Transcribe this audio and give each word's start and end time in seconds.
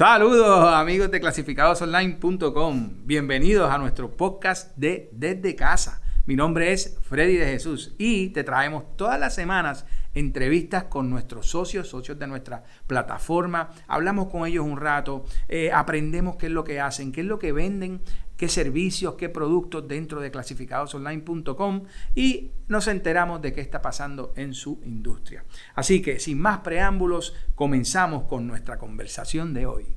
Saludos 0.00 0.72
amigos 0.72 1.10
de 1.10 1.20
clasificadosonline.com. 1.20 2.90
Bienvenidos 3.04 3.70
a 3.70 3.76
nuestro 3.76 4.10
podcast 4.10 4.74
de 4.74 5.10
Desde 5.12 5.54
Casa. 5.54 6.00
Mi 6.24 6.36
nombre 6.36 6.72
es 6.72 6.96
Freddy 7.02 7.36
de 7.36 7.44
Jesús 7.44 7.94
y 7.98 8.30
te 8.30 8.42
traemos 8.42 8.96
todas 8.96 9.20
las 9.20 9.34
semanas 9.34 9.84
entrevistas 10.14 10.84
con 10.84 11.10
nuestros 11.10 11.50
socios, 11.50 11.88
socios 11.88 12.18
de 12.18 12.26
nuestra 12.26 12.64
plataforma. 12.86 13.72
Hablamos 13.88 14.28
con 14.28 14.46
ellos 14.46 14.64
un 14.64 14.78
rato, 14.78 15.26
eh, 15.48 15.70
aprendemos 15.70 16.36
qué 16.36 16.46
es 16.46 16.52
lo 16.52 16.64
que 16.64 16.80
hacen, 16.80 17.12
qué 17.12 17.20
es 17.20 17.26
lo 17.26 17.38
que 17.38 17.52
venden, 17.52 18.00
qué 18.40 18.48
servicios, 18.48 19.16
qué 19.16 19.28
productos 19.28 19.86
dentro 19.86 20.18
de 20.18 20.30
clasificadosonline.com 20.30 21.84
y 22.14 22.52
nos 22.68 22.88
enteramos 22.88 23.42
de 23.42 23.52
qué 23.52 23.60
está 23.60 23.82
pasando 23.82 24.32
en 24.34 24.54
su 24.54 24.80
industria. 24.82 25.44
Así 25.74 26.00
que 26.00 26.18
sin 26.18 26.40
más 26.40 26.60
preámbulos, 26.60 27.36
comenzamos 27.54 28.24
con 28.26 28.46
nuestra 28.46 28.78
conversación 28.78 29.52
de 29.52 29.66
hoy. 29.66 29.94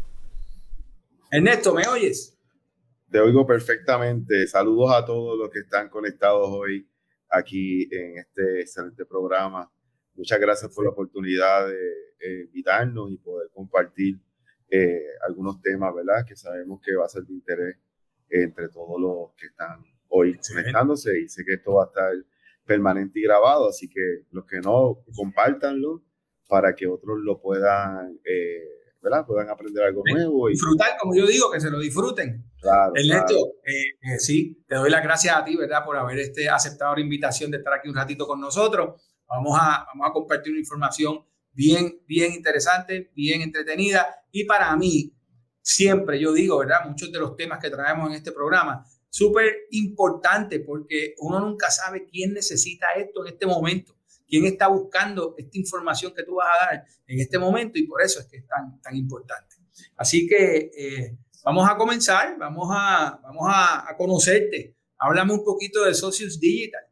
Ernesto, 1.32 1.74
¿me 1.74 1.88
oyes? 1.88 2.38
Te 3.10 3.22
oigo 3.22 3.48
perfectamente. 3.48 4.46
Saludos 4.46 4.94
a 4.94 5.06
todos 5.06 5.40
los 5.40 5.50
que 5.50 5.60
están 5.60 5.88
conectados 5.88 6.50
hoy 6.50 6.86
aquí 7.30 7.88
en 7.96 8.18
este 8.18 8.60
excelente 8.60 9.06
programa. 9.06 9.72
Muchas 10.16 10.42
gracias 10.42 10.76
por 10.76 10.84
la 10.84 10.92
oportunidad 10.92 11.66
de 11.66 11.80
eh, 12.20 12.42
invitarnos 12.48 13.10
y 13.10 13.16
poder 13.20 13.48
compartir 13.54 14.20
eh, 14.70 15.00
algunos 15.26 15.62
temas, 15.62 15.96
¿verdad? 15.96 16.26
Que 16.28 16.36
sabemos 16.36 16.82
que 16.84 16.94
va 16.94 17.06
a 17.06 17.10
ser 17.10 17.24
de 17.24 17.36
interés 17.36 17.78
entre 18.42 18.70
todos 18.70 19.00
los 19.00 19.32
que 19.38 19.48
están 19.48 19.84
hoy 20.10 20.40
conectándose 20.48 21.20
y 21.20 21.30
sé 21.30 21.44
que 21.46 21.56
esto 21.56 21.74
va 21.74 21.84
a 21.84 21.88
estar 21.88 22.12
permanente 22.66 23.20
y 23.20 23.24
grabado, 23.24 23.70
así 23.70 23.90
que 23.90 24.26
los 24.32 24.46
que 24.46 24.60
no, 24.62 25.04
compártanlo 25.16 26.04
para 26.48 26.76
que 26.76 26.88
otros 26.88 27.20
lo 27.22 27.42
puedan, 27.42 28.20
eh, 28.24 28.64
¿verdad? 29.02 29.26
Puedan 29.26 29.50
aprender 29.50 29.84
algo 29.84 30.04
nuevo. 30.06 30.50
Y... 30.50 30.54
Disfrutar, 30.54 30.98
como 31.00 31.16
yo 31.16 31.26
digo, 31.28 31.52
que 31.52 31.60
se 31.60 31.70
lo 31.70 31.80
disfruten. 31.80 32.46
Claro, 32.62 32.94
Ernesto, 32.96 33.36
eh, 33.66 34.14
eh, 34.14 34.20
sí, 34.20 34.64
te 34.68 34.76
doy 34.76 34.90
las 34.90 35.04
gracias 35.04 35.36
a 35.36 35.44
ti, 35.44 35.58
¿verdad? 35.58 35.84
Por 35.84 35.98
haber 35.98 36.20
este, 36.20 36.48
aceptado 36.48 36.96
la 36.96 37.02
invitación 37.02 37.52
de 37.52 37.58
estar 37.58 37.74
aquí 37.74 37.90
un 37.90 37.96
ratito 37.96 38.26
con 38.26 38.40
nosotros. 38.40 39.02
Vamos 39.28 39.58
a, 39.60 39.86
vamos 39.88 40.10
a 40.10 40.14
compartir 40.14 40.52
una 40.52 40.60
información 40.60 41.26
bien, 41.52 42.00
bien 42.08 42.34
interesante, 42.34 43.12
bien 43.16 43.42
entretenida 43.42 44.08
y 44.32 44.46
para 44.46 44.76
mí 44.76 45.14
siempre 45.64 46.20
yo 46.20 46.34
digo, 46.34 46.60
¿verdad? 46.60 46.86
Muchos 46.86 47.12
de 47.12 47.20
los 47.20 47.36
temas 47.36 47.60
que 47.60 47.72
traemos 47.72 48.10
en 48.10 48.16
este 48.16 48.32
programa, 48.32 48.86
súper 49.10 49.68
importante 49.72 50.60
porque 50.60 51.16
uno 51.20 51.40
nunca 51.40 51.72
sabe 51.72 52.06
quién 52.06 52.34
necesita 52.34 52.88
esto 52.98 53.26
en 53.26 53.34
este 53.34 53.46
momento, 53.46 53.96
quién 54.28 54.46
está 54.46 54.68
buscando 54.68 55.34
esta 55.38 55.58
información 55.58 56.14
que 56.14 56.24
tú 56.24 56.36
vas 56.36 56.48
a 56.48 56.66
dar 56.66 56.86
en 57.08 57.20
este 57.20 57.40
momento 57.40 57.80
y 57.80 57.88
por 57.88 58.02
eso 58.02 58.20
es 58.20 58.28
que 58.28 58.38
es 58.38 58.48
tan, 58.48 58.80
tan 58.82 58.96
importante. 58.96 59.56
Así 59.96 60.28
que 60.28 60.72
eh, 60.78 61.18
vamos 61.44 61.68
a 61.68 61.78
comenzar, 61.78 62.38
vamos 62.38 62.70
a, 62.72 63.20
vamos 63.24 63.48
a, 63.48 63.96
conocerte. 63.98 64.76
Háblame 64.98 65.34
un 65.34 65.44
poquito 65.44 65.86
de 65.86 65.94
Socios 65.94 66.40
Digital. 66.40 66.84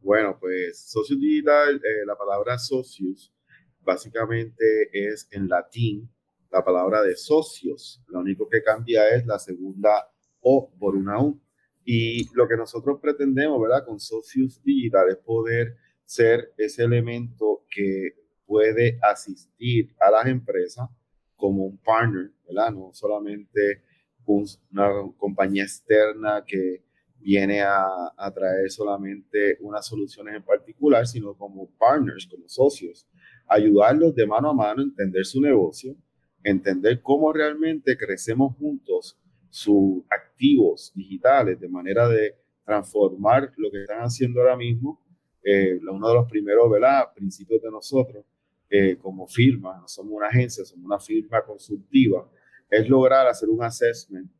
Bueno, 0.00 0.36
pues 0.38 0.80
Socios 0.90 1.18
Digital, 1.18 1.76
eh, 1.76 2.06
la 2.06 2.16
palabra 2.16 2.58
socios 2.58 3.32
básicamente 3.80 4.90
es 4.92 5.26
en 5.30 5.48
latín 5.48 6.10
la 6.50 6.64
palabra 6.64 7.02
de 7.02 7.16
socios. 7.16 8.02
Lo 8.08 8.20
único 8.20 8.48
que 8.48 8.62
cambia 8.62 9.08
es 9.10 9.26
la 9.26 9.38
segunda 9.38 10.10
O 10.40 10.70
por 10.78 10.96
una 10.96 11.20
U. 11.22 11.40
Y 11.84 12.28
lo 12.34 12.46
que 12.46 12.56
nosotros 12.56 12.98
pretendemos, 13.00 13.60
¿verdad? 13.60 13.84
Con 13.84 13.98
socios 13.98 14.62
digital 14.62 15.08
es 15.08 15.16
poder 15.16 15.76
ser 16.04 16.52
ese 16.56 16.84
elemento 16.84 17.64
que 17.70 18.10
puede 18.46 18.98
asistir 19.02 19.94
a 20.00 20.10
las 20.10 20.26
empresas 20.26 20.88
como 21.36 21.64
un 21.64 21.78
partner, 21.78 22.32
¿verdad? 22.46 22.72
No 22.72 22.90
solamente 22.92 23.82
una 24.26 24.90
compañía 25.16 25.62
externa 25.62 26.44
que 26.46 26.84
viene 27.18 27.62
a, 27.62 28.12
a, 28.16 28.32
traer 28.32 28.70
solamente 28.70 29.56
unas 29.60 29.86
soluciones 29.86 30.36
en 30.36 30.44
particular, 30.44 31.06
sino 31.06 31.34
como 31.34 31.70
partners, 31.78 32.28
como 32.30 32.48
socios, 32.48 33.08
ayudarlos 33.46 34.14
de 34.14 34.26
mano 34.26 34.50
a 34.50 34.54
mano 34.54 34.82
a 34.82 34.84
entender 34.84 35.24
su 35.24 35.40
negocio, 35.40 35.96
entender 36.42 37.02
cómo 37.02 37.32
realmente 37.32 37.96
crecemos 37.96 38.56
juntos 38.56 39.18
sus 39.50 40.02
activos 40.10 40.92
digitales 40.94 41.58
de 41.60 41.68
manera 41.68 42.08
de 42.08 42.36
transformar 42.64 43.52
lo 43.56 43.70
que 43.70 43.82
están 43.82 44.00
haciendo 44.00 44.40
ahora 44.40 44.56
mismo. 44.56 45.00
Eh, 45.42 45.78
uno 45.90 46.08
de 46.08 46.14
los 46.14 46.28
primeros 46.28 46.70
¿verdad? 46.70 47.12
principios 47.14 47.62
de 47.62 47.70
nosotros 47.70 48.24
eh, 48.68 48.96
como 48.98 49.26
firma, 49.26 49.78
no 49.80 49.88
somos 49.88 50.12
una 50.12 50.28
agencia, 50.28 50.64
somos 50.64 50.84
una 50.84 50.98
firma 50.98 51.42
consultiva, 51.42 52.30
es 52.68 52.86
lograr 52.88 53.26
hacer 53.26 53.48
un 53.48 53.62
assessment 53.62 54.30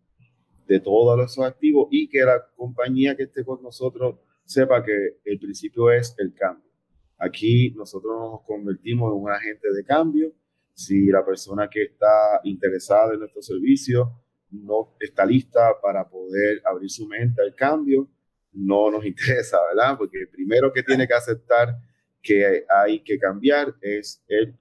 de 0.66 0.80
todos 0.80 1.18
esos 1.24 1.44
activos 1.46 1.88
y 1.90 2.08
que 2.08 2.20
la 2.20 2.46
compañía 2.54 3.16
que 3.16 3.22
esté 3.22 3.42
con 3.42 3.62
nosotros 3.62 4.16
sepa 4.44 4.84
que 4.84 5.20
el 5.24 5.38
principio 5.38 5.90
es 5.90 6.14
el 6.18 6.34
cambio. 6.34 6.70
Aquí 7.16 7.70
nosotros 7.70 8.12
nos 8.18 8.42
convertimos 8.42 9.12
en 9.12 9.22
un 9.22 9.30
agente 9.30 9.72
de 9.74 9.82
cambio 9.82 10.32
si 10.78 11.06
la 11.06 11.26
persona 11.26 11.68
que 11.68 11.82
está 11.82 12.40
interesada 12.44 13.12
en 13.12 13.18
nuestro 13.18 13.42
servicio 13.42 14.12
no 14.52 14.94
está 15.00 15.26
lista 15.26 15.72
para 15.82 16.08
poder 16.08 16.62
abrir 16.64 16.88
su 16.88 17.04
mente 17.08 17.42
al 17.42 17.52
cambio, 17.56 18.08
no 18.52 18.88
nos 18.88 19.04
interesa, 19.12 19.58
¿verdad? 19.74 19.98
Porque 19.98 20.20
el 20.20 20.28
primero 20.28 20.72
que 20.72 20.84
tiene 20.84 21.08
que 21.08 21.14
aceptar 21.14 21.76
que 22.22 22.64
hay 22.68 23.02
que 23.02 23.18
cambiar 23.18 23.74
es 23.80 24.22
el, 24.28 24.56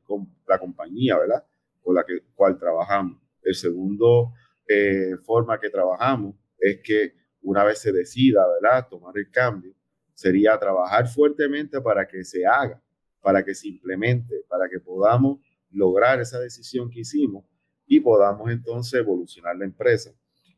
la 0.48 0.58
compañía, 0.58 1.20
¿verdad? 1.20 1.46
Con 1.84 1.94
la 1.94 2.04
que, 2.04 2.22
cual 2.34 2.58
trabajamos. 2.58 3.22
El 3.44 3.54
segundo 3.54 4.34
eh, 4.68 5.18
forma 5.24 5.60
que 5.60 5.70
trabajamos 5.70 6.36
es 6.58 6.80
que 6.84 7.14
una 7.44 7.64
vez 7.64 7.78
se 7.78 7.92
decida, 7.92 8.44
¿verdad? 8.60 8.88
Tomar 8.90 9.16
el 9.20 9.30
cambio, 9.30 9.76
sería 10.16 10.58
trabajar 10.58 11.08
fuertemente 11.08 11.80
para 11.80 12.08
que 12.08 12.24
se 12.24 12.44
haga, 12.44 12.82
para 13.22 13.46
que 13.46 13.54
se 13.54 13.68
implemente, 13.68 14.34
para 14.50 14.68
que 14.68 14.80
podamos 14.80 15.47
lograr 15.72 16.22
esa 16.22 16.40
decisión 16.40 16.90
que 16.90 17.02
hicimos 17.02 17.46
y 17.86 18.00
podamos 18.00 18.52
entonces 18.52 19.00
evolucionar 19.00 19.56
la 19.56 19.66
empresa. 19.66 20.14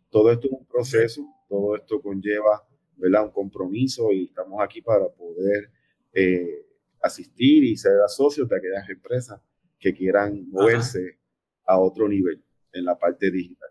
Todo 0.10 0.32
esto 0.32 0.48
es 0.48 0.54
un 0.54 0.66
proceso, 0.66 1.26
todo 1.48 1.76
esto 1.76 2.02
conlleva 2.02 2.68
¿verdad? 2.96 3.26
un 3.26 3.32
compromiso 3.32 4.12
y 4.12 4.26
estamos 4.26 4.62
aquí 4.62 4.82
para 4.82 5.08
poder 5.10 5.72
eh, 6.14 6.66
asistir 7.02 7.64
y 7.64 7.78
ser 7.78 7.94
socios 8.08 8.50
de 8.50 8.58
aquellas 8.58 8.90
empresas 8.90 9.40
que 9.80 9.94
quieran 9.94 10.50
moverse 10.50 11.20
a 11.66 11.80
otro 11.80 12.08
nivel 12.10 12.44
en 12.74 12.86
la 12.86 12.98
parte 12.98 13.32
digital. 13.32 13.70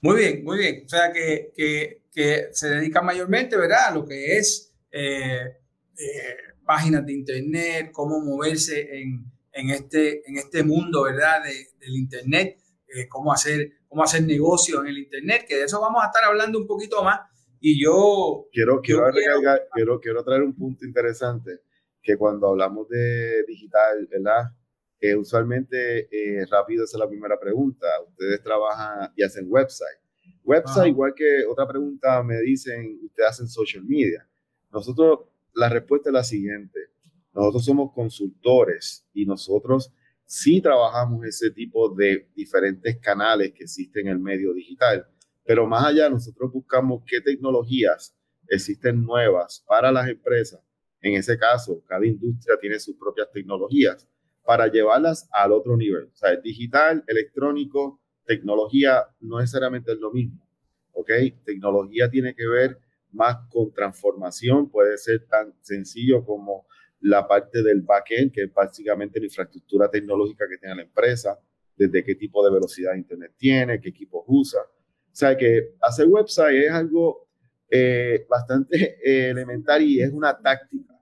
Muy 0.00 0.16
bien, 0.16 0.44
muy 0.44 0.58
bien. 0.58 0.84
O 0.86 0.88
sea, 0.88 1.12
que, 1.12 1.52
que, 1.54 2.02
que 2.12 2.48
se 2.52 2.68
dedica 2.68 3.02
mayormente, 3.02 3.56
¿verdad? 3.56 3.88
A 3.88 3.94
lo 3.94 4.04
que 4.04 4.38
es 4.38 4.72
eh, 4.92 5.56
eh, 5.98 6.36
páginas 6.64 7.04
de 7.04 7.12
Internet, 7.12 7.90
cómo 7.92 8.20
moverse 8.20 9.00
en, 9.00 9.24
en 9.58 9.70
este, 9.70 10.22
en 10.28 10.36
este 10.36 10.62
mundo, 10.62 11.02
¿verdad? 11.02 11.42
del 11.42 11.96
Internet, 11.96 12.60
eh, 12.94 13.08
cómo, 13.08 13.32
hacer, 13.32 13.72
cómo 13.88 14.04
hacer 14.04 14.22
negocios 14.22 14.80
en 14.82 14.86
el 14.86 14.98
Internet, 14.98 15.46
que 15.48 15.56
de 15.56 15.64
eso 15.64 15.80
vamos 15.80 16.00
a 16.02 16.06
estar 16.06 16.22
hablando 16.24 16.60
un 16.60 16.66
poquito 16.66 17.02
más. 17.02 17.20
Y 17.60 17.82
yo... 17.82 18.46
Quiero, 18.52 18.80
quiero, 18.80 19.10
quiero, 19.74 20.00
quiero, 20.00 20.22
traer 20.22 20.42
un 20.42 20.54
punto 20.54 20.86
interesante, 20.86 21.62
que 22.00 22.16
cuando 22.16 22.50
hablamos 22.50 22.88
de 22.88 23.42
digital, 23.48 24.06
¿verdad? 24.08 24.44
Eh, 25.00 25.16
usualmente, 25.16 26.08
eh, 26.12 26.46
rápido, 26.48 26.84
esa 26.84 26.96
es 26.96 27.00
la 27.00 27.08
primera 27.08 27.38
pregunta. 27.38 27.86
Ustedes 28.10 28.40
trabajan 28.40 29.12
y 29.16 29.24
hacen 29.24 29.46
website. 29.48 29.98
Website, 30.44 30.86
igual 30.86 31.14
que 31.16 31.44
otra 31.50 31.66
pregunta, 31.66 32.22
me 32.22 32.40
dicen, 32.42 33.00
ustedes 33.02 33.28
hacen 33.28 33.48
social 33.48 33.82
media. 33.84 34.28
Nosotros, 34.70 35.30
la 35.52 35.68
respuesta 35.68 36.10
es 36.10 36.14
la 36.14 36.22
siguiente 36.22 36.90
nosotros 37.38 37.64
somos 37.66 37.92
consultores 37.92 39.06
y 39.14 39.24
nosotros 39.24 39.92
sí 40.24 40.60
trabajamos 40.60 41.24
ese 41.24 41.52
tipo 41.52 41.88
de 41.94 42.28
diferentes 42.34 42.98
canales 42.98 43.52
que 43.52 43.62
existen 43.62 44.08
en 44.08 44.14
el 44.14 44.18
medio 44.18 44.52
digital. 44.52 45.06
Pero 45.44 45.64
más 45.64 45.86
allá, 45.86 46.10
nosotros 46.10 46.52
buscamos 46.52 47.04
qué 47.06 47.20
tecnologías 47.20 48.16
existen 48.48 49.04
nuevas 49.04 49.64
para 49.68 49.92
las 49.92 50.08
empresas. 50.08 50.60
En 51.00 51.14
ese 51.14 51.38
caso, 51.38 51.80
cada 51.86 52.04
industria 52.04 52.56
tiene 52.60 52.80
sus 52.80 52.96
propias 52.96 53.30
tecnologías 53.30 54.08
para 54.44 54.66
llevarlas 54.66 55.28
al 55.30 55.52
otro 55.52 55.76
nivel. 55.76 56.10
O 56.12 56.16
sea, 56.16 56.34
digital, 56.36 57.04
electrónico, 57.06 58.00
tecnología 58.24 59.04
no 59.20 59.38
necesariamente 59.38 59.92
es 59.92 59.98
lo 59.98 60.10
mismo. 60.10 60.44
¿Ok? 60.90 61.10
Tecnología 61.44 62.10
tiene 62.10 62.34
que 62.34 62.48
ver 62.48 62.80
más 63.12 63.36
con 63.48 63.72
transformación, 63.72 64.68
puede 64.68 64.98
ser 64.98 65.24
tan 65.28 65.54
sencillo 65.60 66.24
como 66.24 66.66
la 67.00 67.26
parte 67.26 67.62
del 67.62 67.82
backend, 67.82 68.32
que 68.32 68.44
es 68.44 68.52
básicamente 68.52 69.20
la 69.20 69.26
infraestructura 69.26 69.90
tecnológica 69.90 70.46
que 70.48 70.58
tiene 70.58 70.76
la 70.76 70.82
empresa, 70.82 71.38
desde 71.76 72.02
qué 72.02 72.14
tipo 72.16 72.44
de 72.44 72.52
velocidad 72.52 72.92
de 72.92 72.98
Internet 72.98 73.34
tiene, 73.36 73.80
qué 73.80 73.90
equipos 73.90 74.24
usa. 74.26 74.60
O 74.60 75.14
sea 75.18 75.36
que 75.36 75.74
hacer 75.80 76.06
website 76.08 76.64
es 76.64 76.70
algo 76.70 77.28
eh, 77.70 78.26
bastante 78.28 78.98
eh, 79.04 79.30
elemental 79.30 79.82
y 79.82 80.00
es 80.02 80.12
una 80.12 80.36
táctica. 80.36 80.94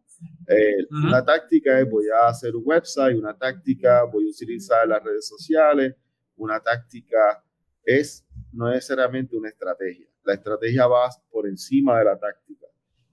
Eh, 0.48 0.87
una 0.90 1.25
táctica 1.25 1.81
es 1.81 1.90
voy 1.90 2.06
a 2.08 2.28
hacer 2.28 2.54
un 2.54 2.62
website, 2.64 3.16
una 3.16 3.37
táctica 3.37 4.04
voy 4.04 4.26
a 4.26 4.31
utilizar 4.31 4.87
las 4.87 5.02
redes 5.02 5.26
sociales, 5.26 5.94
una 6.37 6.60
táctica 6.60 7.42
es 7.84 8.25
no 8.52 8.70
necesariamente 8.70 9.37
una 9.37 9.49
estrategia. 9.49 10.06
La 10.25 10.34
estrategia 10.34 10.87
va 10.87 11.08
por 11.31 11.46
encima 11.46 11.99
de 11.99 12.04
la 12.04 12.19
táctica 12.19 12.66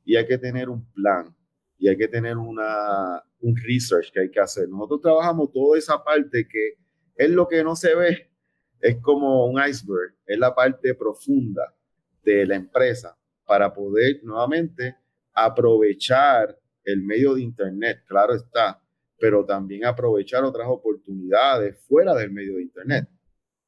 y 0.05 0.15
hay 0.15 0.25
que 0.25 0.37
tener 0.37 0.69
un 0.69 0.85
plan 0.93 1.35
y 1.83 1.89
hay 1.89 1.97
que 1.97 2.07
tener 2.07 2.37
una, 2.37 3.21
un 3.41 3.57
research 3.57 4.09
que 4.13 4.21
hay 4.21 4.31
que 4.31 4.39
hacer. 4.39 4.69
Nosotros 4.69 5.01
trabajamos 5.01 5.51
toda 5.51 5.77
esa 5.77 6.01
parte 6.01 6.47
que 6.49 6.77
es 7.13 7.29
lo 7.29 7.45
que 7.45 7.61
no 7.61 7.75
se 7.75 7.93
ve, 7.93 8.31
es 8.79 9.01
como 9.01 9.47
un 9.47 9.61
iceberg, 9.61 10.15
es 10.25 10.39
la 10.39 10.55
parte 10.55 10.95
profunda 10.95 11.75
de 12.23 12.45
la 12.45 12.55
empresa 12.55 13.17
para 13.43 13.73
poder 13.73 14.21
nuevamente 14.23 14.95
aprovechar 15.33 16.57
el 16.85 17.03
medio 17.03 17.33
de 17.33 17.41
Internet, 17.41 18.05
claro 18.07 18.33
está, 18.33 18.81
pero 19.19 19.43
también 19.43 19.83
aprovechar 19.83 20.45
otras 20.45 20.69
oportunidades 20.69 21.77
fuera 21.85 22.15
del 22.15 22.31
medio 22.31 22.55
de 22.55 22.61
Internet. 22.61 23.09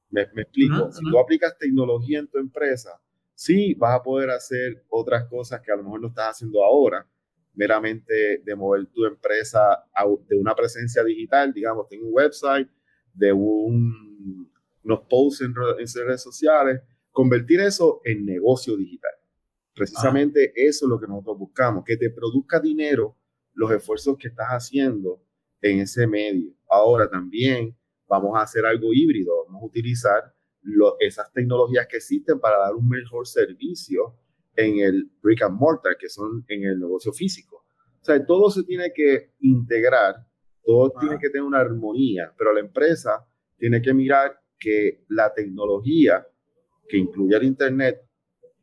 Me, 0.10 0.22
explico, 0.22 0.90
si 0.90 1.04
tú 1.12 1.20
aplicas 1.20 1.58
tecnología 1.58 2.20
en 2.20 2.30
tu 2.30 2.38
empresa, 2.38 2.98
sí 3.34 3.74
vas 3.74 4.00
a 4.00 4.02
poder 4.02 4.30
hacer 4.30 4.86
otras 4.88 5.26
cosas 5.26 5.60
que 5.60 5.74
a 5.74 5.76
lo 5.76 5.84
mejor 5.84 6.00
no 6.00 6.08
estás 6.08 6.30
haciendo 6.30 6.64
ahora, 6.64 7.06
meramente 7.56 8.42
de 8.44 8.56
mover 8.56 8.86
tu 8.88 9.06
empresa 9.06 9.84
de 10.28 10.38
una 10.38 10.56
presencia 10.56 11.04
digital, 11.04 11.54
digamos, 11.54 11.88
tengo 11.88 12.08
un 12.08 12.14
website, 12.14 12.70
de 13.14 13.32
un, 13.32 14.52
unos 14.84 15.00
posts 15.10 15.42
en, 15.42 15.56
redes 15.56 16.22
sociales, 16.22 16.82
convertir 17.12 17.62
eso 17.62 18.02
en 18.04 18.26
negocio 18.26 18.76
digital. 18.76 19.12
Precisamente 19.74 20.54
eso 20.56 20.86
es 20.86 20.90
lo 20.90 21.00
que 21.00 21.08
nosotros 21.08 21.38
buscamos, 21.38 21.84
que 21.84 21.98
te 21.98 22.10
produzca 22.10 22.60
dinero 22.60 23.18
los 23.54 23.72
esfuerzos 23.72 24.18
que 24.18 24.30
estás 24.30 24.48
haciendo 24.50 25.22
en 25.62 25.80
ese 25.80 26.08
medio. 26.08 26.54
Ahora 26.70 27.10
también 27.10 27.76
vamos 28.08 28.38
a 28.38 28.44
hacer 28.44 28.66
algo 28.66 28.94
híbrido, 28.94 29.46
vamos 29.46 29.64
a 29.64 29.66
utilizar 29.66 30.36
esas 31.00 31.32
tecnologías 31.32 31.88
que 31.88 31.98
existen 31.98 32.40
para 32.40 32.58
dar 32.58 32.74
un 32.74 32.88
mejor 32.88 33.28
servicio 33.28 34.16
en 34.56 34.80
el 34.80 35.12
brick 35.22 35.42
and 35.44 35.60
mortar, 35.60 35.98
que 35.98 36.10
son 36.10 36.46
en 36.48 36.64
el 36.64 36.80
negocio 36.80 37.12
físico. 37.12 37.66
O 38.02 38.06
sea, 38.06 38.24
todo 38.26 38.50
se 38.50 38.64
tiene 38.64 38.92
que 38.94 39.34
integrar, 39.40 40.16
todo 40.64 40.92
tiene 41.00 41.18
que 41.20 41.30
tener 41.30 41.44
una 41.44 41.60
armonía, 41.60 42.34
pero 42.38 42.54
la 42.54 42.60
empresa 42.60 43.26
tiene 43.58 43.82
que 43.82 43.94
mirar 43.94 44.40
que 44.60 45.06
la 45.10 45.34
tecnología 45.34 46.26
que 46.88 46.98
incluye 46.98 47.36
el 47.36 47.44
Internet 47.44 48.02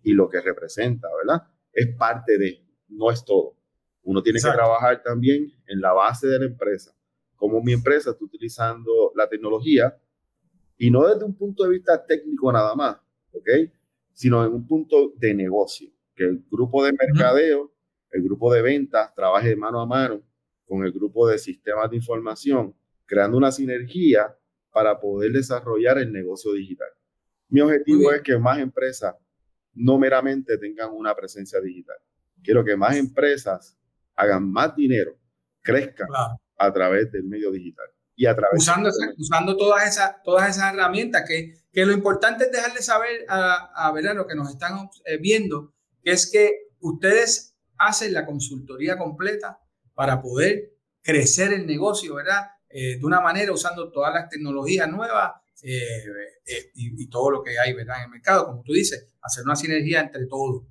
y 0.02 0.12
lo 0.12 0.28
que 0.28 0.40
representa, 0.40 1.08
¿verdad? 1.16 1.42
Es 1.72 1.94
parte 1.96 2.38
de, 2.38 2.64
no 2.88 3.10
es 3.10 3.24
todo. 3.24 3.56
Uno 4.04 4.22
tiene 4.22 4.40
que 4.40 4.50
trabajar 4.50 5.02
también 5.02 5.52
en 5.66 5.80
la 5.80 5.92
base 5.92 6.26
de 6.26 6.38
la 6.38 6.46
empresa. 6.46 6.94
Como 7.36 7.62
mi 7.62 7.72
empresa 7.72 8.10
está 8.10 8.24
utilizando 8.24 9.12
la 9.14 9.28
tecnología 9.28 9.96
y 10.76 10.90
no 10.90 11.06
desde 11.06 11.24
un 11.24 11.36
punto 11.36 11.64
de 11.64 11.70
vista 11.70 12.04
técnico 12.04 12.52
nada 12.52 12.74
más, 12.74 12.96
¿ok? 13.32 13.48
Sino 14.12 14.44
en 14.44 14.52
un 14.52 14.66
punto 14.66 15.12
de 15.16 15.34
negocio, 15.34 15.90
que 16.14 16.24
el 16.24 16.44
grupo 16.50 16.84
de 16.84 16.92
mercadeo, 16.92 17.72
el 18.10 18.22
grupo 18.22 18.52
de 18.52 18.62
ventas 18.62 19.14
trabaje 19.14 19.56
mano 19.56 19.80
a 19.80 19.86
mano 19.86 20.22
con 20.66 20.84
el 20.84 20.92
grupo 20.92 21.26
de 21.28 21.38
sistemas 21.38 21.90
de 21.90 21.96
información, 21.96 22.74
creando 23.06 23.36
una 23.36 23.52
sinergia 23.52 24.36
para 24.70 24.98
poder 25.00 25.32
desarrollar 25.32 25.98
el 25.98 26.12
negocio 26.12 26.52
digital. 26.52 26.88
Mi 27.48 27.60
objetivo 27.60 28.10
es 28.12 28.22
que 28.22 28.38
más 28.38 28.58
empresas 28.58 29.14
no 29.74 29.98
meramente 29.98 30.56
tengan 30.58 30.90
una 30.92 31.14
presencia 31.14 31.60
digital. 31.60 31.96
Quiero 32.42 32.64
que 32.64 32.76
más 32.76 32.96
empresas 32.96 33.78
hagan 34.14 34.50
más 34.50 34.74
dinero, 34.74 35.16
crezcan 35.60 36.08
a 36.56 36.72
través 36.72 37.10
del 37.12 37.24
medio 37.24 37.50
digital. 37.50 37.86
Y 38.14 38.26
a 38.26 38.34
través 38.34 38.62
usando, 38.62 38.90
usando 39.16 39.56
todas, 39.56 39.86
esas, 39.88 40.22
todas 40.22 40.50
esas 40.50 40.72
herramientas 40.74 41.24
que, 41.26 41.54
que 41.72 41.86
lo 41.86 41.92
importante 41.92 42.44
es 42.44 42.52
dejarle 42.52 42.82
saber 42.82 43.24
a, 43.28 43.72
a, 43.74 44.14
lo 44.14 44.26
que 44.26 44.34
nos 44.34 44.50
están 44.50 44.90
eh, 45.04 45.18
viendo, 45.18 45.74
que 46.02 46.12
es 46.12 46.30
que 46.30 46.68
ustedes 46.80 47.56
hacen 47.78 48.12
la 48.12 48.26
consultoría 48.26 48.98
completa 48.98 49.58
para 49.94 50.20
poder 50.20 50.74
crecer 51.02 51.52
el 51.52 51.66
negocio, 51.66 52.14
¿verdad? 52.14 52.42
Eh, 52.68 52.98
de 52.98 53.04
una 53.04 53.20
manera 53.20 53.52
usando 53.52 53.90
todas 53.90 54.14
las 54.14 54.28
tecnologías 54.28 54.88
nuevas 54.88 55.32
eh, 55.62 56.04
y, 56.74 57.02
y, 57.02 57.08
todo 57.08 57.30
lo 57.30 57.42
que 57.42 57.58
hay, 57.58 57.72
¿verdad? 57.72 57.98
En 57.98 58.04
el 58.04 58.10
mercado, 58.10 58.46
como 58.46 58.62
tú 58.62 58.72
dices, 58.72 59.08
hacer 59.22 59.44
una 59.44 59.56
sinergia 59.56 60.00
entre 60.00 60.26
todos. 60.26 60.64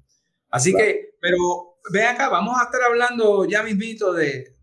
Así 0.50 0.74
que, 0.74 1.15
pero 1.19 1.38
ven 1.92 2.06
acá, 2.07 2.30
vamos 2.30 2.59
a 2.59 2.65
estar 2.65 2.81
hablando 2.83 3.45
ya 3.45 3.63
mismito 3.63 4.13
de, 4.13 4.25
de, 4.27 4.56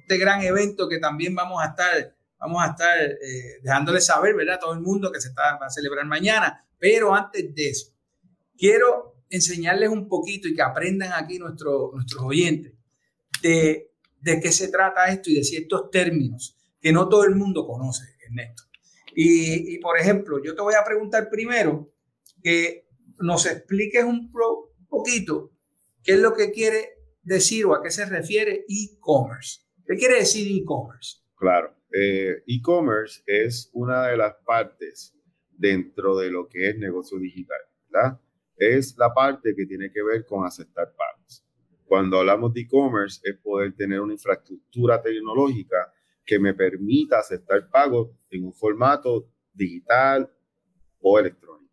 este 0.00 0.18
gran 0.18 0.42
evento 0.42 0.88
que 0.88 0.98
también 0.98 1.34
vamos 1.34 1.62
a 1.62 1.66
estar, 1.66 2.16
vamos 2.38 2.62
a 2.62 2.70
estar 2.70 2.98
eh, 3.00 3.60
dejándole 3.62 4.00
saber, 4.00 4.34
¿verdad? 4.34 4.56
A 4.56 4.60
todo 4.60 4.74
el 4.74 4.80
mundo 4.80 5.10
que 5.12 5.20
se 5.20 5.28
está, 5.28 5.58
va 5.60 5.66
a 5.66 5.70
celebrar 5.70 6.06
mañana. 6.06 6.64
Pero 6.78 7.14
antes 7.14 7.54
de 7.54 7.68
eso, 7.68 7.92
quiero 8.56 9.24
enseñarles 9.30 9.88
un 9.90 10.08
poquito 10.08 10.48
y 10.48 10.54
que 10.54 10.62
aprendan 10.62 11.12
aquí 11.12 11.38
nuestro, 11.38 11.90
nuestros 11.92 12.22
oyentes 12.22 12.72
de, 13.42 13.90
de 14.20 14.40
qué 14.40 14.52
se 14.52 14.68
trata 14.68 15.08
esto 15.08 15.30
y 15.30 15.34
de 15.34 15.44
ciertos 15.44 15.90
términos 15.90 16.56
que 16.80 16.92
no 16.92 17.08
todo 17.08 17.24
el 17.24 17.34
mundo 17.34 17.66
conoce, 17.66 18.04
Ernesto. 18.24 18.62
Y, 19.14 19.74
y 19.74 19.78
por 19.78 19.98
ejemplo, 19.98 20.42
yo 20.42 20.54
te 20.54 20.62
voy 20.62 20.74
a 20.74 20.84
preguntar 20.84 21.28
primero 21.28 21.92
que 22.42 22.88
nos 23.18 23.46
expliques 23.46 24.04
un 24.04 24.32
poquito 24.88 25.52
qué 26.02 26.12
es 26.12 26.18
lo 26.20 26.34
que 26.34 26.52
quiere 26.52 26.98
decir 27.22 27.66
o 27.66 27.74
a 27.74 27.82
qué 27.82 27.90
se 27.90 28.06
refiere 28.06 28.64
e-commerce. 28.68 29.60
¿Qué 29.86 29.96
quiere 29.96 30.16
decir 30.20 30.46
e-commerce? 30.56 31.18
Claro, 31.38 31.72
eh, 31.92 32.42
e-commerce 32.48 33.22
es 33.24 33.70
una 33.72 34.08
de 34.08 34.16
las 34.16 34.34
partes 34.44 35.14
dentro 35.56 36.16
de 36.16 36.30
lo 36.30 36.48
que 36.48 36.68
es 36.68 36.78
negocio 36.78 37.18
digital, 37.18 37.60
¿verdad? 37.88 38.20
Es 38.56 38.96
la 38.98 39.14
parte 39.14 39.54
que 39.54 39.64
tiene 39.66 39.92
que 39.92 40.02
ver 40.02 40.26
con 40.26 40.44
aceptar 40.44 40.92
pagos. 40.96 41.44
Cuando 41.84 42.18
hablamos 42.18 42.52
de 42.52 42.62
e-commerce 42.62 43.20
es 43.22 43.36
poder 43.38 43.72
tener 43.74 44.00
una 44.00 44.14
infraestructura 44.14 45.00
tecnológica 45.00 45.92
que 46.26 46.40
me 46.40 46.54
permita 46.54 47.20
aceptar 47.20 47.70
pagos 47.70 48.10
en 48.30 48.44
un 48.44 48.52
formato 48.52 49.30
digital 49.54 50.30
o 51.00 51.18
electrónico. 51.20 51.72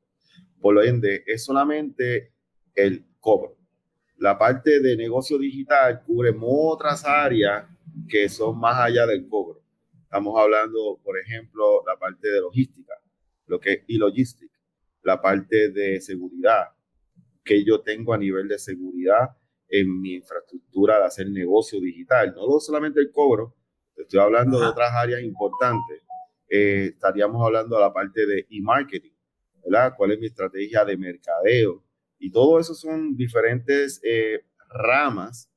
Por 0.62 0.76
lo 0.76 0.84
ende, 0.84 1.24
es 1.26 1.44
solamente 1.44 2.34
el 2.76 3.04
cobro. 3.20 3.58
La 4.18 4.38
parte 4.38 4.80
de 4.80 4.96
negocio 4.96 5.38
digital 5.38 6.04
cubre 6.04 6.34
otras 6.40 7.04
áreas 7.04 7.66
que 8.08 8.30
son 8.30 8.60
más 8.60 8.80
allá 8.80 9.06
del 9.06 9.28
cobro. 9.28 9.62
Estamos 10.04 10.40
hablando, 10.40 11.00
por 11.04 11.20
ejemplo, 11.20 11.84
la 11.86 11.98
parte 11.98 12.30
de 12.30 12.42
logística, 12.42 12.94
lo 13.48 13.60
que 13.60 13.84
y 13.88 13.98
logística, 13.98 14.58
la 15.02 15.22
parte 15.22 15.72
de 15.72 16.00
seguridad 16.02 16.70
que 17.44 17.64
yo 17.64 17.82
tengo 17.82 18.14
a 18.14 18.18
nivel 18.18 18.48
de 18.48 18.58
seguridad 18.58 19.38
en 19.68 20.02
mi 20.02 20.16
infraestructura 20.16 21.00
de 21.00 21.06
hacer 21.06 21.30
negocio 21.30 21.80
digital. 21.80 22.34
No 22.36 22.60
solamente 22.60 23.00
el 23.00 23.12
cobro, 23.12 23.56
estoy 23.96 24.20
hablando 24.20 24.60
de 24.60 24.68
otras 24.68 24.92
áreas 24.94 25.22
importantes. 25.22 26.02
Eh, 26.50 26.92
estaríamos 26.94 27.44
hablando 27.46 27.76
de 27.76 27.82
la 27.82 27.94
parte 27.94 28.26
de 28.26 28.48
e-marketing, 28.50 29.12
¿Cuál 29.98 30.12
es 30.12 30.20
mi 30.20 30.28
estrategia 30.28 30.86
de 30.86 30.96
mercadeo? 30.96 31.84
Y 32.20 32.32
todo 32.32 32.60
eso 32.60 32.76
son 32.76 33.16
diferentes 33.16 34.00
eh, 34.04 34.46
ramas 34.70 35.52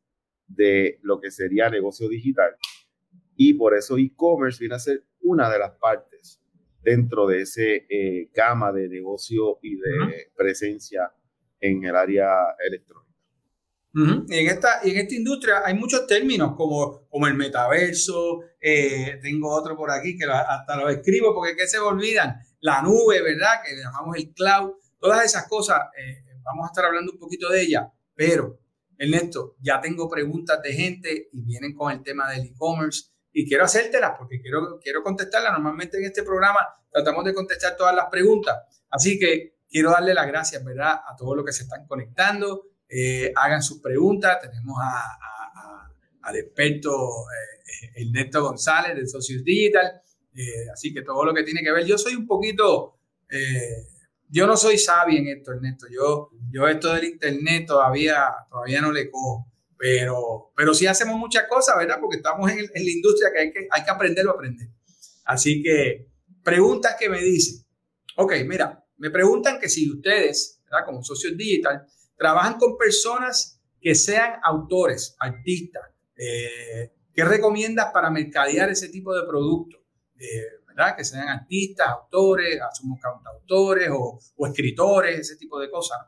de 0.48 0.98
lo 1.02 1.20
que 1.20 1.30
sería 1.30 1.70
negocio 1.70 2.08
digital. 2.08 2.56
Y 3.36 3.54
por 3.54 3.76
eso 3.76 3.96
e-commerce 3.96 4.58
viene 4.58 4.74
a 4.74 4.80
ser 4.80 5.04
una 5.20 5.50
de 5.50 5.58
las 5.58 5.72
partes 5.72 6.40
dentro 6.82 7.26
de 7.26 7.42
ese 7.42 7.86
eh, 7.88 8.30
gama 8.34 8.72
de 8.72 8.88
negocio 8.88 9.58
y 9.62 9.76
de 9.76 10.32
presencia 10.34 11.12
en 11.60 11.84
el 11.84 11.94
área 11.94 12.56
electrónica. 12.66 13.08
y, 13.94 14.34
en 14.38 14.46
esta, 14.46 14.80
en 14.82 14.96
esta 14.96 15.14
industria 15.14 15.62
hay 15.64 15.74
muchos 15.74 16.06
términos 16.06 16.54
como, 16.56 17.06
como 17.08 17.26
el 17.26 17.34
metaverso, 17.34 18.40
eh, 18.60 19.18
tengo 19.22 19.54
otro 19.54 19.76
por 19.76 19.90
aquí 19.90 20.16
que 20.16 20.24
hasta 20.24 20.76
lo 20.76 20.88
escribo 20.88 21.34
porque 21.34 21.56
¿qué 21.56 21.66
se 21.66 21.78
olvidan? 21.78 22.40
la 22.60 22.82
nube, 22.82 23.22
¿verdad? 23.22 23.62
Que 23.64 23.76
llamamos 23.76 24.16
el 24.16 24.32
cloud, 24.32 24.72
todas 24.98 25.24
esas 25.24 25.48
cosas, 25.48 25.80
eh, 25.96 26.24
vamos 26.42 26.64
a 26.64 26.68
estar 26.68 26.84
hablando 26.84 27.12
un 27.12 27.18
poquito 27.18 27.48
de 27.48 27.62
ellas, 27.62 27.86
pero 28.14 28.58
Ernesto, 28.98 29.56
ya 29.60 29.80
tengo 29.80 30.10
preguntas 30.10 30.60
de 30.60 30.72
gente 30.72 31.28
y 31.32 31.42
vienen 31.42 31.74
con 31.74 31.92
el 31.92 32.02
tema 32.02 32.28
del 32.30 32.46
e-commerce 32.46 33.10
y 33.32 33.46
quiero 33.46 33.64
hacértelas 33.64 34.12
porque 34.18 34.40
quiero, 34.40 34.80
quiero 34.82 35.02
contestarlas. 35.02 35.52
Normalmente 35.52 35.98
en 35.98 36.04
este 36.04 36.24
programa 36.24 36.58
tratamos 36.90 37.24
de 37.24 37.32
contestar 37.32 37.76
todas 37.76 37.94
las 37.94 38.06
preguntas, 38.10 38.56
así 38.90 39.18
que 39.18 39.58
quiero 39.70 39.90
darle 39.92 40.14
las 40.14 40.26
gracias, 40.26 40.64
¿verdad? 40.64 41.00
A 41.06 41.14
todos 41.16 41.36
los 41.36 41.44
que 41.44 41.52
se 41.52 41.62
están 41.62 41.86
conectando, 41.86 42.64
eh, 42.88 43.32
hagan 43.36 43.62
sus 43.62 43.80
preguntas, 43.80 44.40
tenemos 44.40 44.76
a, 44.82 45.90
al 46.22 46.36
experto 46.36 46.90
eh, 46.90 48.02
Ernesto 48.02 48.42
González 48.42 48.96
de 48.96 49.06
Socios 49.06 49.44
Digital, 49.44 50.02
eh, 50.34 50.70
así 50.72 50.92
que 50.92 51.02
todo 51.02 51.24
lo 51.24 51.34
que 51.34 51.42
tiene 51.44 51.62
que 51.62 51.70
ver, 51.70 51.84
yo 51.84 51.96
soy 51.96 52.14
un 52.14 52.26
poquito, 52.26 52.98
yo 54.30 54.46
no 54.46 54.56
soy 54.56 54.78
sabio 54.78 55.18
en 55.18 55.28
esto, 55.28 55.52
Ernesto. 55.52 55.86
Yo, 55.90 56.30
yo 56.50 56.68
esto 56.68 56.92
del 56.94 57.04
internet 57.04 57.66
todavía, 57.66 58.28
todavía 58.50 58.80
no 58.80 58.92
le 58.92 59.10
cojo. 59.10 59.46
Pero, 59.76 60.52
pero 60.56 60.74
sí 60.74 60.86
hacemos 60.86 61.16
muchas 61.16 61.46
cosas, 61.48 61.76
¿verdad? 61.78 61.98
Porque 62.00 62.16
estamos 62.16 62.50
en, 62.50 62.58
la 62.58 62.90
industria 62.90 63.30
que 63.32 63.40
hay 63.40 63.52
que, 63.52 63.68
hay 63.70 63.84
que 63.84 63.90
aprender 63.90 64.26
o 64.26 64.32
aprender. 64.32 64.68
Así 65.24 65.62
que, 65.62 66.08
preguntas 66.42 66.96
que 66.98 67.08
me 67.08 67.20
dicen, 67.20 67.64
ok, 68.16 68.32
mira, 68.46 68.84
me 68.96 69.10
preguntan 69.10 69.60
que 69.60 69.68
si 69.68 69.90
ustedes, 69.90 70.60
¿verdad? 70.64 70.84
como 70.84 71.02
socios 71.02 71.36
digital, 71.36 71.86
trabajan 72.16 72.58
con 72.58 72.76
personas 72.76 73.60
que 73.80 73.94
sean 73.94 74.40
autores, 74.42 75.14
artistas, 75.20 75.84
eh, 76.16 76.92
¿qué 77.14 77.24
recomiendas 77.24 77.92
para 77.92 78.10
mercadear 78.10 78.70
ese 78.70 78.88
tipo 78.88 79.14
de 79.14 79.22
productos? 79.26 79.80
Eh, 80.18 80.57
¿verdad? 80.78 80.96
Que 80.96 81.04
sean 81.04 81.28
artistas, 81.28 81.88
autores, 81.88 82.60
asumo 82.60 82.98
cantautores 83.00 83.88
o, 83.90 84.18
o 84.36 84.46
escritores, 84.46 85.18
ese 85.18 85.36
tipo 85.36 85.58
de 85.58 85.68
cosas. 85.70 85.98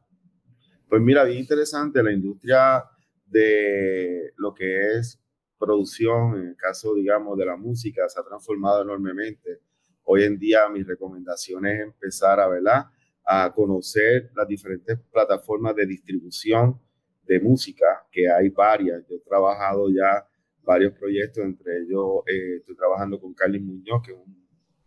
Pues 0.89 1.03
mira, 1.03 1.25
bien 1.25 1.39
interesante 1.39 2.03
la 2.03 2.13
industria 2.13 2.85
de 3.27 4.33
lo 4.37 4.55
que 4.55 4.99
es 4.99 5.21
producción, 5.59 6.37
en 6.37 6.49
el 6.49 6.57
caso, 6.57 6.95
digamos, 6.95 7.37
de 7.37 7.47
la 7.47 7.57
música, 7.57 8.09
se 8.09 8.21
ha 8.21 8.25
transformado 8.25 8.83
enormemente. 8.83 9.61
Hoy 10.05 10.25
en 10.25 10.39
día 10.39 10.69
mi 10.69 10.83
recomendación 10.83 11.67
es 11.67 11.81
empezar 11.81 12.41
a, 12.41 12.49
¿verdad? 12.49 12.87
a 13.25 13.53
conocer 13.53 14.31
las 14.35 14.47
diferentes 14.49 14.99
plataformas 15.13 15.75
de 15.75 15.87
distribución 15.87 16.81
de 17.25 17.41
música, 17.41 18.07
que 18.11 18.31
hay 18.31 18.49
varias. 18.49 19.05
Yo 19.09 19.17
he 19.17 19.21
trabajado 19.21 19.89
ya 19.91 20.27
varios 20.63 20.93
proyectos, 20.95 21.45
entre 21.45 21.79
ellos 21.79 22.23
eh, 22.27 22.57
estoy 22.59 22.77
trabajando 22.77 23.21
con 23.21 23.35
Carlos 23.35 23.63
Muñoz, 23.63 24.03
que 24.05 24.13
es 24.13 24.19
un 24.19 24.40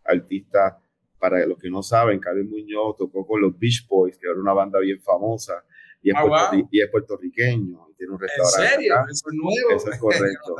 artista, 0.05 0.79
para 1.17 1.45
los 1.45 1.57
que 1.57 1.69
no 1.69 1.81
saben, 1.81 2.19
Carlos 2.19 2.47
Muñoz 2.47 2.97
tocó 2.97 3.25
con 3.25 3.41
los 3.41 3.57
Beach 3.57 3.87
Boys, 3.87 4.17
que 4.17 4.27
era 4.27 4.39
una 4.39 4.53
banda 4.53 4.79
bien 4.79 5.01
famosa 5.01 5.63
y 6.01 6.09
es, 6.09 6.15
ah, 6.17 6.51
y 6.69 6.81
es 6.81 6.89
puertorriqueño 6.89 7.87
y 7.89 7.95
tiene 7.95 8.13
un 8.13 8.19
restaurante. 8.19 8.75
¿En 8.75 8.81
serio? 8.81 8.95
Eso 9.09 9.29
es 9.29 9.33
nuevo. 9.33 9.77
Eso 9.77 9.89
es 9.89 9.99
correcto. 9.99 10.55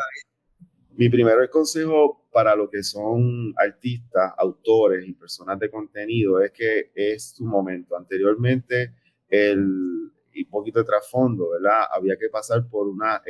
Mi 0.96 1.10
primer 1.10 1.50
consejo 1.50 2.28
para 2.32 2.56
lo 2.56 2.70
que 2.70 2.82
son 2.82 3.54
artistas, 3.58 4.32
autores 4.38 5.06
y 5.08 5.14
personas 5.14 5.60
de 5.60 5.70
contenido 5.70 6.42
es 6.42 6.52
que 6.52 6.92
es 6.96 7.32
su 7.36 7.46
momento. 7.46 7.98
Anteriormente, 7.98 8.94
el, 9.28 10.12
y 10.34 10.46
poquito 10.46 10.80
de 10.80 10.86
trasfondo, 10.86 11.50
¿verdad? 11.50 11.88
Había 11.92 12.16
que 12.18 12.30
pasar 12.30 12.68
por 12.70 12.88
una, 12.88 13.22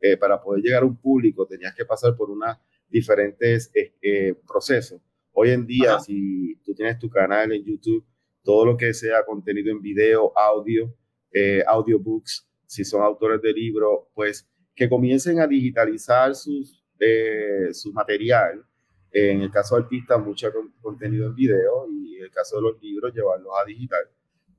eh, 0.00 0.16
para 0.16 0.40
poder 0.42 0.62
llegar 0.62 0.82
a 0.82 0.86
un 0.86 0.96
público, 0.96 1.46
tenías 1.46 1.74
que 1.74 1.84
pasar 1.84 2.16
por 2.16 2.30
unos 2.30 2.56
diferentes 2.88 3.70
eh, 3.74 3.94
eh, 4.02 4.34
procesos. 4.46 5.00
Hoy 5.34 5.50
en 5.50 5.66
día, 5.66 5.98
si 5.98 6.56
tú 6.62 6.74
tienes 6.74 6.98
tu 6.98 7.08
canal 7.08 7.52
en 7.52 7.64
YouTube, 7.64 8.04
todo 8.42 8.66
lo 8.66 8.76
que 8.76 8.92
sea 8.92 9.24
contenido 9.24 9.70
en 9.70 9.80
video, 9.80 10.30
audio, 10.36 10.94
eh, 11.32 11.62
audiobooks, 11.66 12.46
si 12.66 12.84
son 12.84 13.02
autores 13.02 13.40
de 13.40 13.52
libros, 13.52 14.08
pues 14.14 14.46
que 14.74 14.90
comiencen 14.90 15.40
a 15.40 15.46
digitalizar 15.46 16.34
sus, 16.34 16.84
eh, 16.98 17.68
su 17.72 17.92
material. 17.92 18.62
En 19.10 19.40
el 19.40 19.50
caso 19.50 19.76
de 19.76 19.82
artistas, 19.82 20.20
mucho 20.20 20.50
contenido 20.82 21.26
en 21.26 21.34
video 21.34 21.86
y 21.90 22.16
en 22.18 22.24
el 22.24 22.30
caso 22.30 22.56
de 22.56 22.62
los 22.62 22.82
libros, 22.82 23.14
llevarlos 23.14 23.52
a 23.58 23.64
digital 23.64 24.04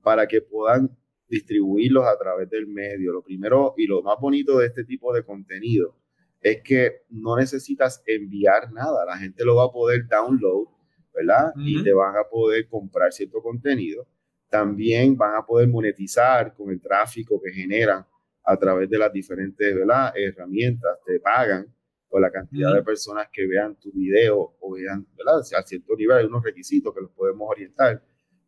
para 0.01 0.27
que 0.27 0.42
puedan 0.42 0.89
distribuirlos 1.30 2.06
a 2.06 2.18
través 2.18 2.50
del 2.50 2.65
medio. 2.65 3.13
Lo 3.13 3.22
primero 3.22 3.75
y 3.77 3.86
lo 3.86 4.01
más 4.01 4.20
bonito 4.20 4.58
de 4.58 4.68
este 4.68 4.84
tipo 4.84 5.13
de 5.13 5.24
contenido 5.24 5.96
es 6.44 6.62
que 6.62 7.06
no 7.10 7.38
necesitas 7.38 8.04
enviar 8.06 8.72
nada, 8.74 9.06
la 9.06 9.18
gente 9.18 9.46
lo 9.46 9.56
va 9.56 9.66
a 9.66 9.72
poder 9.72 10.06
download, 10.08 10.68
¿verdad? 11.14 11.54
Y 11.56 11.82
te 11.82 11.94
van 11.94 12.18
a 12.18 12.28
poder 12.30 12.68
comprar 12.68 13.14
cierto 13.14 13.42
contenido. 13.42 14.06
También 14.50 15.16
van 15.16 15.36
a 15.36 15.46
poder 15.46 15.70
monetizar 15.70 16.54
con 16.54 16.70
el 16.70 16.82
tráfico 16.82 17.42
que 17.42 17.52
generan 17.52 18.06
a 18.44 18.58
través 18.58 18.90
de 18.90 18.98
las 18.98 19.12
diferentes 19.14 19.74
herramientas, 20.16 21.00
te 21.06 21.20
pagan 21.22 21.74
por 22.10 22.22
la 22.22 22.30
cantidad 22.30 22.74
de 22.74 22.84
personas 22.84 23.30
que 23.32 23.48
vean 23.48 23.76
tu 23.80 23.92
video 23.94 24.58
o 24.60 24.74
vean, 24.74 25.08
¿verdad? 25.18 25.40
A 25.40 25.64
cierto 25.64 25.96
nivel 25.96 26.18
hay 26.18 26.26
unos 26.26 26.44
requisitos 26.44 26.94
que 26.94 27.02
los 27.02 27.12
podemos 27.12 27.50
orientar. 27.50 28.04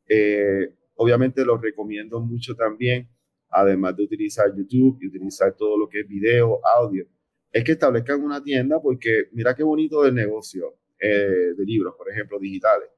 Eh, 0.07 0.75
obviamente 0.95 1.45
los 1.45 1.61
recomiendo 1.61 2.19
mucho 2.19 2.55
también, 2.55 3.09
además 3.49 3.95
de 3.95 4.03
utilizar 4.03 4.53
YouTube 4.53 4.97
y 5.01 5.07
utilizar 5.07 5.55
todo 5.55 5.77
lo 5.77 5.87
que 5.87 6.01
es 6.01 6.07
video, 6.07 6.59
audio, 6.77 7.07
es 7.55 7.63
que 7.63 7.71
establezcan 7.73 8.21
una 8.21 8.43
tienda 8.43 8.81
porque 8.81 9.29
mira 9.31 9.55
qué 9.55 9.63
bonito 9.63 10.05
el 10.05 10.13
negocio 10.13 10.77
eh, 10.99 11.53
de 11.57 11.65
libros, 11.65 11.95
por 11.97 12.09
ejemplo, 12.09 12.39
digitales 12.39 12.89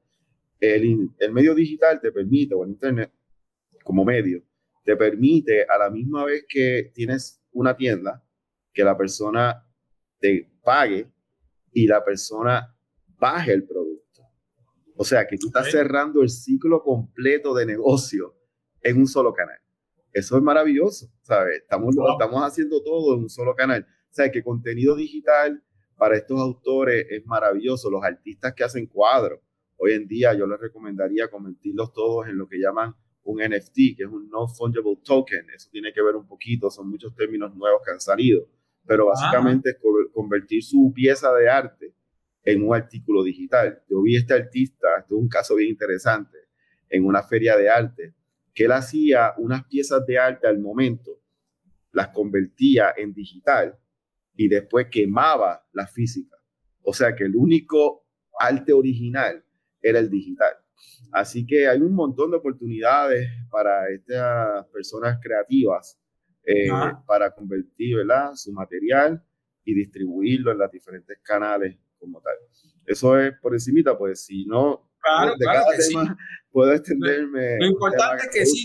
el, 0.60 1.10
el 1.18 1.32
medio 1.32 1.54
digital 1.54 2.00
te 2.00 2.12
permite, 2.12 2.54
o 2.54 2.64
el 2.64 2.70
Internet 2.70 3.12
como 3.84 4.04
medio, 4.04 4.42
te 4.84 4.96
permite 4.96 5.64
a 5.64 5.78
la 5.78 5.90
misma 5.90 6.24
vez 6.24 6.44
que 6.48 6.90
tienes 6.94 7.42
una 7.52 7.76
tienda, 7.76 8.24
que 8.72 8.84
la 8.84 8.96
persona 8.96 9.64
te 10.18 10.50
pague 10.62 11.10
y 11.72 11.86
la 11.86 12.04
persona 12.04 12.74
baje 13.18 13.52
el 13.52 13.64
producto. 13.64 14.22
O 14.96 15.04
sea, 15.04 15.26
que 15.26 15.36
tú 15.36 15.46
estás 15.46 15.70
cerrando 15.70 16.22
el 16.22 16.28
ciclo 16.28 16.82
completo 16.82 17.54
de 17.54 17.66
negocio 17.66 18.36
en 18.82 18.98
un 18.98 19.06
solo 19.06 19.32
canal. 19.32 19.58
Eso 20.12 20.36
es 20.36 20.42
maravilloso, 20.42 21.08
¿sabes? 21.22 21.58
Estamos, 21.58 21.94
estamos 21.94 22.42
haciendo 22.42 22.82
todo 22.82 23.14
en 23.14 23.22
un 23.22 23.28
solo 23.28 23.54
canal. 23.54 23.86
O 24.10 24.14
sea, 24.14 24.30
que 24.30 24.42
contenido 24.42 24.96
digital 24.96 25.62
para 25.96 26.16
estos 26.16 26.40
autores 26.40 27.06
es 27.10 27.24
maravilloso. 27.26 27.90
Los 27.90 28.04
artistas 28.04 28.54
que 28.54 28.64
hacen 28.64 28.86
cuadros, 28.86 29.40
Hoy 29.80 29.92
en 29.92 30.08
día 30.08 30.34
yo 30.34 30.46
les 30.48 30.58
recomendaría 30.58 31.30
convertirlos 31.30 31.92
todos 31.92 32.26
en 32.26 32.36
lo 32.36 32.48
que 32.48 32.58
llaman 32.58 32.94
un 33.22 33.40
NFT, 33.40 33.96
que 33.96 34.02
es 34.04 34.08
un 34.08 34.28
No 34.28 34.48
Fungible 34.48 34.98
Token. 35.04 35.50
Eso 35.54 35.68
tiene 35.70 35.92
que 35.92 36.02
ver 36.02 36.16
un 36.16 36.26
poquito, 36.26 36.68
son 36.68 36.90
muchos 36.90 37.14
términos 37.14 37.54
nuevos 37.54 37.80
que 37.84 37.92
han 37.92 38.00
salido, 38.00 38.48
pero 38.84 39.06
básicamente 39.06 39.70
es 39.70 39.76
convertir 40.12 40.64
su 40.64 40.92
pieza 40.92 41.32
de 41.32 41.48
arte 41.48 41.94
en 42.42 42.66
un 42.66 42.74
artículo 42.74 43.22
digital. 43.22 43.80
Yo 43.88 44.02
vi 44.02 44.16
a 44.16 44.18
este 44.18 44.34
artista, 44.34 44.88
este 44.98 45.14
es 45.14 45.20
un 45.20 45.28
caso 45.28 45.54
bien 45.54 45.70
interesante, 45.70 46.38
en 46.88 47.04
una 47.04 47.22
feria 47.22 47.56
de 47.56 47.70
arte, 47.70 48.14
que 48.52 48.64
él 48.64 48.72
hacía 48.72 49.34
unas 49.36 49.64
piezas 49.68 50.04
de 50.06 50.18
arte 50.18 50.48
al 50.48 50.58
momento, 50.58 51.20
las 51.92 52.08
convertía 52.08 52.92
en 52.96 53.14
digital 53.14 53.78
y 54.38 54.46
después 54.48 54.86
quemaba 54.88 55.66
la 55.72 55.88
física. 55.88 56.36
O 56.82 56.94
sea 56.94 57.14
que 57.14 57.24
el 57.24 57.34
único 57.34 58.06
arte 58.38 58.72
original 58.72 59.44
era 59.82 59.98
el 59.98 60.08
digital. 60.08 60.54
Así 61.10 61.44
que 61.44 61.66
hay 61.66 61.80
un 61.80 61.92
montón 61.92 62.30
de 62.30 62.36
oportunidades 62.36 63.28
para 63.50 63.90
estas 63.90 64.64
personas 64.68 65.18
creativas 65.20 65.98
eh, 66.44 66.68
para 67.04 67.34
convertir 67.34 67.96
su 68.34 68.52
material 68.52 69.20
y 69.64 69.74
distribuirlo 69.74 70.52
en 70.52 70.58
los 70.58 70.70
diferentes 70.70 71.18
canales 71.24 71.76
como 71.98 72.20
tal. 72.20 72.34
Eso 72.86 73.18
es 73.18 73.36
por 73.40 73.54
encimita, 73.54 73.98
pues 73.98 74.24
si 74.24 74.46
no, 74.46 74.88
claro, 75.00 75.34
de 75.36 75.44
cada 75.44 75.64
tema 75.76 76.16
puedo 76.52 76.72
extenderme. 76.72 77.58
Lo, 77.58 77.66
importante 77.66 78.22
es 78.22 78.30
que 78.32 78.46
sí, 78.46 78.64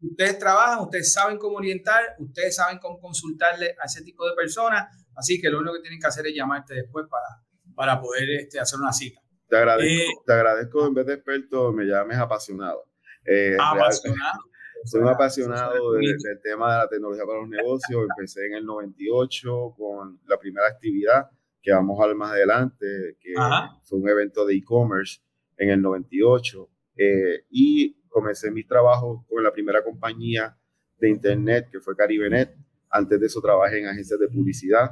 ustedes, 0.00 0.38
trabajan, 0.38 0.80
ustedes 0.80 1.12
saben 1.12 1.38
cómo 1.38 1.56
orientar, 1.56 2.16
ustedes 2.18 2.56
saben 2.56 2.78
cómo 2.78 3.00
consultarle 3.00 3.74
a 3.80 3.86
ese 3.86 4.02
tipo 4.02 4.28
de 4.28 4.34
personas, 4.34 4.88
así 5.16 5.40
que 5.40 5.50
lo 5.50 5.58
único 5.58 5.74
que 5.74 5.82
tienen 5.82 6.00
que 6.00 6.06
hacer 6.06 6.26
es 6.26 6.34
llamarte 6.34 6.74
después 6.74 7.06
para, 7.08 7.42
para 7.74 8.00
poder 8.00 8.28
este, 8.30 8.60
hacer 8.60 8.78
una 8.78 8.92
cita. 8.92 9.20
Te 9.48 9.56
agradezco, 9.56 10.10
eh, 10.10 10.22
te 10.26 10.32
agradezco 10.32 10.86
en 10.86 10.94
vez 10.94 11.06
de 11.06 11.14
experto, 11.14 11.72
me 11.72 11.84
llames 11.84 12.18
apasionado. 12.18 12.84
Eh, 13.24 13.56
apasionado. 13.58 14.40
Soy 14.84 15.00
un 15.00 15.08
apasionado 15.08 15.92
del, 15.92 16.16
tema 16.42 16.72
de 16.72 16.78
la 16.78 16.88
tecnología 16.88 17.24
para 17.26 17.40
los 17.40 17.48
negocios. 17.48 18.06
Empecé 18.10 18.46
en 18.46 18.54
el 18.54 18.64
98 18.64 19.74
con 19.76 20.20
la 20.26 20.38
primera 20.38 20.66
actividad 20.68 21.28
que 21.60 21.72
vamos 21.72 21.98
a 22.00 22.06
ver 22.06 22.16
más 22.16 22.30
adelante, 22.30 23.16
que 23.20 23.34
fue 23.82 23.98
un 23.98 24.08
evento 24.08 24.46
de 24.46 24.54
e-commerce 24.54 25.20
en 25.56 25.70
el 25.70 25.82
98. 25.82 26.68
Eh, 26.96 27.44
y 27.50 27.96
comencé 28.08 28.50
mis 28.50 28.66
trabajos 28.66 29.24
con 29.28 29.42
la 29.42 29.52
primera 29.52 29.82
compañía 29.82 30.56
de 30.98 31.08
internet 31.10 31.68
que 31.70 31.80
fue 31.80 31.96
CaribeNet. 31.96 32.54
Antes 32.90 33.20
de 33.20 33.26
eso 33.26 33.40
trabajé 33.40 33.80
en 33.80 33.86
agencias 33.86 34.18
de 34.18 34.28
publicidad 34.28 34.90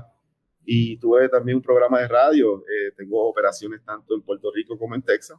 y 0.64 0.98
tuve 0.98 1.28
también 1.28 1.56
un 1.56 1.62
programa 1.62 2.00
de 2.00 2.08
radio. 2.08 2.62
Eh, 2.62 2.92
tengo 2.96 3.28
operaciones 3.28 3.82
tanto 3.84 4.14
en 4.14 4.22
Puerto 4.22 4.50
Rico 4.52 4.78
como 4.78 4.94
en 4.94 5.02
Texas. 5.02 5.38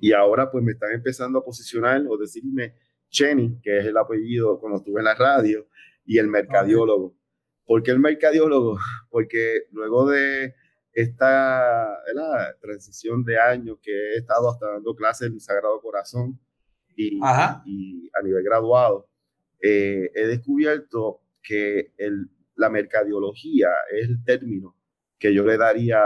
Y 0.00 0.12
ahora 0.12 0.50
pues 0.50 0.62
me 0.62 0.72
están 0.72 0.92
empezando 0.92 1.38
a 1.38 1.44
posicionar 1.44 2.02
o 2.08 2.16
decirme 2.16 2.74
Chenny, 3.08 3.60
que 3.62 3.78
es 3.78 3.86
el 3.86 3.96
apellido 3.96 4.58
cuando 4.60 4.78
estuve 4.78 5.00
en 5.00 5.04
la 5.04 5.14
radio, 5.14 5.66
y 6.04 6.18
el 6.18 6.28
mercadiólogo. 6.28 7.16
¿Por 7.64 7.82
qué 7.82 7.92
el 7.92 8.00
mercadiólogo? 8.00 8.78
Porque 9.10 9.62
luego 9.70 10.08
de 10.10 10.54
esta 10.92 11.98
la 12.14 12.56
transición 12.60 13.24
de 13.24 13.38
años 13.38 13.78
que 13.82 13.90
he 13.90 14.18
estado 14.18 14.50
hasta 14.50 14.70
dando 14.72 14.94
clases 14.94 15.28
en 15.28 15.34
el 15.34 15.40
Sagrado 15.40 15.80
Corazón 15.80 16.38
y, 16.96 17.18
y 17.66 18.10
a 18.14 18.22
nivel 18.22 18.44
graduado, 18.44 19.08
eh, 19.60 20.10
he 20.14 20.26
descubierto 20.26 21.20
que 21.42 21.92
el 21.98 22.28
la 22.56 22.70
mercadiología 22.70 23.68
es 23.90 24.08
el 24.08 24.24
término 24.24 24.76
que 25.18 25.34
yo 25.34 25.44
le 25.44 25.56
daría 25.56 26.00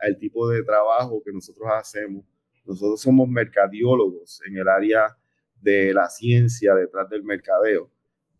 al 0.00 0.18
tipo 0.18 0.48
de 0.48 0.62
trabajo 0.64 1.22
que 1.24 1.32
nosotros 1.32 1.68
hacemos. 1.72 2.24
Nosotros 2.64 3.00
somos 3.00 3.28
mercadiólogos 3.28 4.42
en 4.46 4.56
el 4.56 4.68
área 4.68 5.16
de 5.60 5.94
la 5.94 6.08
ciencia 6.08 6.74
detrás 6.74 7.08
del 7.08 7.22
mercadeo. 7.22 7.90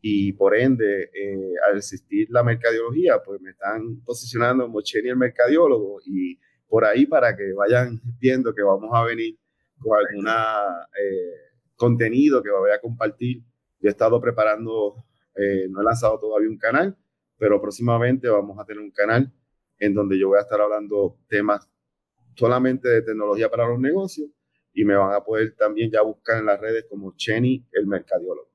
Y 0.00 0.32
por 0.32 0.56
ende, 0.56 1.10
eh, 1.14 1.54
al 1.68 1.78
existir 1.78 2.28
la 2.30 2.42
mercadiología, 2.42 3.20
pues 3.24 3.40
me 3.40 3.50
están 3.50 4.00
posicionando 4.04 4.64
como 4.64 4.80
Cheni 4.80 5.08
el 5.08 5.16
mercadiólogo 5.16 6.00
y 6.04 6.38
por 6.68 6.84
ahí 6.84 7.06
para 7.06 7.36
que 7.36 7.52
vayan 7.52 8.00
viendo 8.20 8.54
que 8.54 8.62
vamos 8.62 8.90
a 8.92 9.04
venir 9.04 9.38
con 9.78 9.98
alguna 9.98 10.86
eh, 11.00 11.47
contenido 11.78 12.42
que 12.42 12.50
voy 12.50 12.70
a 12.70 12.80
compartir. 12.80 13.42
Yo 13.80 13.88
he 13.88 13.90
estado 13.90 14.20
preparando, 14.20 15.06
eh, 15.34 15.66
no 15.70 15.80
he 15.80 15.84
lanzado 15.84 16.18
todavía 16.18 16.50
un 16.50 16.58
canal, 16.58 16.98
pero 17.38 17.60
próximamente 17.60 18.28
vamos 18.28 18.58
a 18.58 18.64
tener 18.66 18.82
un 18.82 18.90
canal 18.90 19.32
en 19.78 19.94
donde 19.94 20.18
yo 20.18 20.28
voy 20.28 20.38
a 20.38 20.42
estar 20.42 20.60
hablando 20.60 21.16
temas 21.28 21.70
solamente 22.34 22.88
de 22.88 23.02
tecnología 23.02 23.48
para 23.48 23.66
los 23.66 23.78
negocios 23.78 24.28
y 24.74 24.84
me 24.84 24.94
van 24.94 25.14
a 25.14 25.20
poder 25.24 25.54
también 25.56 25.90
ya 25.90 26.02
buscar 26.02 26.38
en 26.38 26.46
las 26.46 26.60
redes 26.60 26.84
como 26.88 27.16
Chenny, 27.16 27.66
el 27.72 27.86
mercadiólogo. 27.86 28.48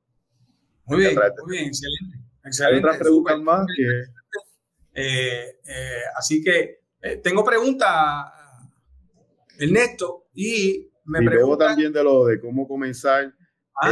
Muy 0.85 0.99
bien, 0.99 1.15
muy 1.15 1.57
bien, 1.57 1.67
excelente. 1.67 2.17
excelente 2.43 2.75
Hay 2.75 2.79
otras 2.79 2.97
preguntas 2.97 3.41
más 3.41 3.65
que... 3.75 4.03
Eh, 4.95 5.59
eh, 5.65 6.01
así 6.15 6.43
que 6.43 6.83
eh, 7.01 7.17
tengo 7.17 7.43
preguntas, 7.43 7.89
Ernesto, 9.57 10.27
y 10.33 10.89
me 11.05 11.19
y 11.19 11.25
luego 11.25 11.57
también 11.57 11.91
de 11.91 12.03
lo 12.03 12.25
de 12.25 12.39
cómo 12.39 12.67
comenzar. 12.67 13.33
Ah. 13.81 13.91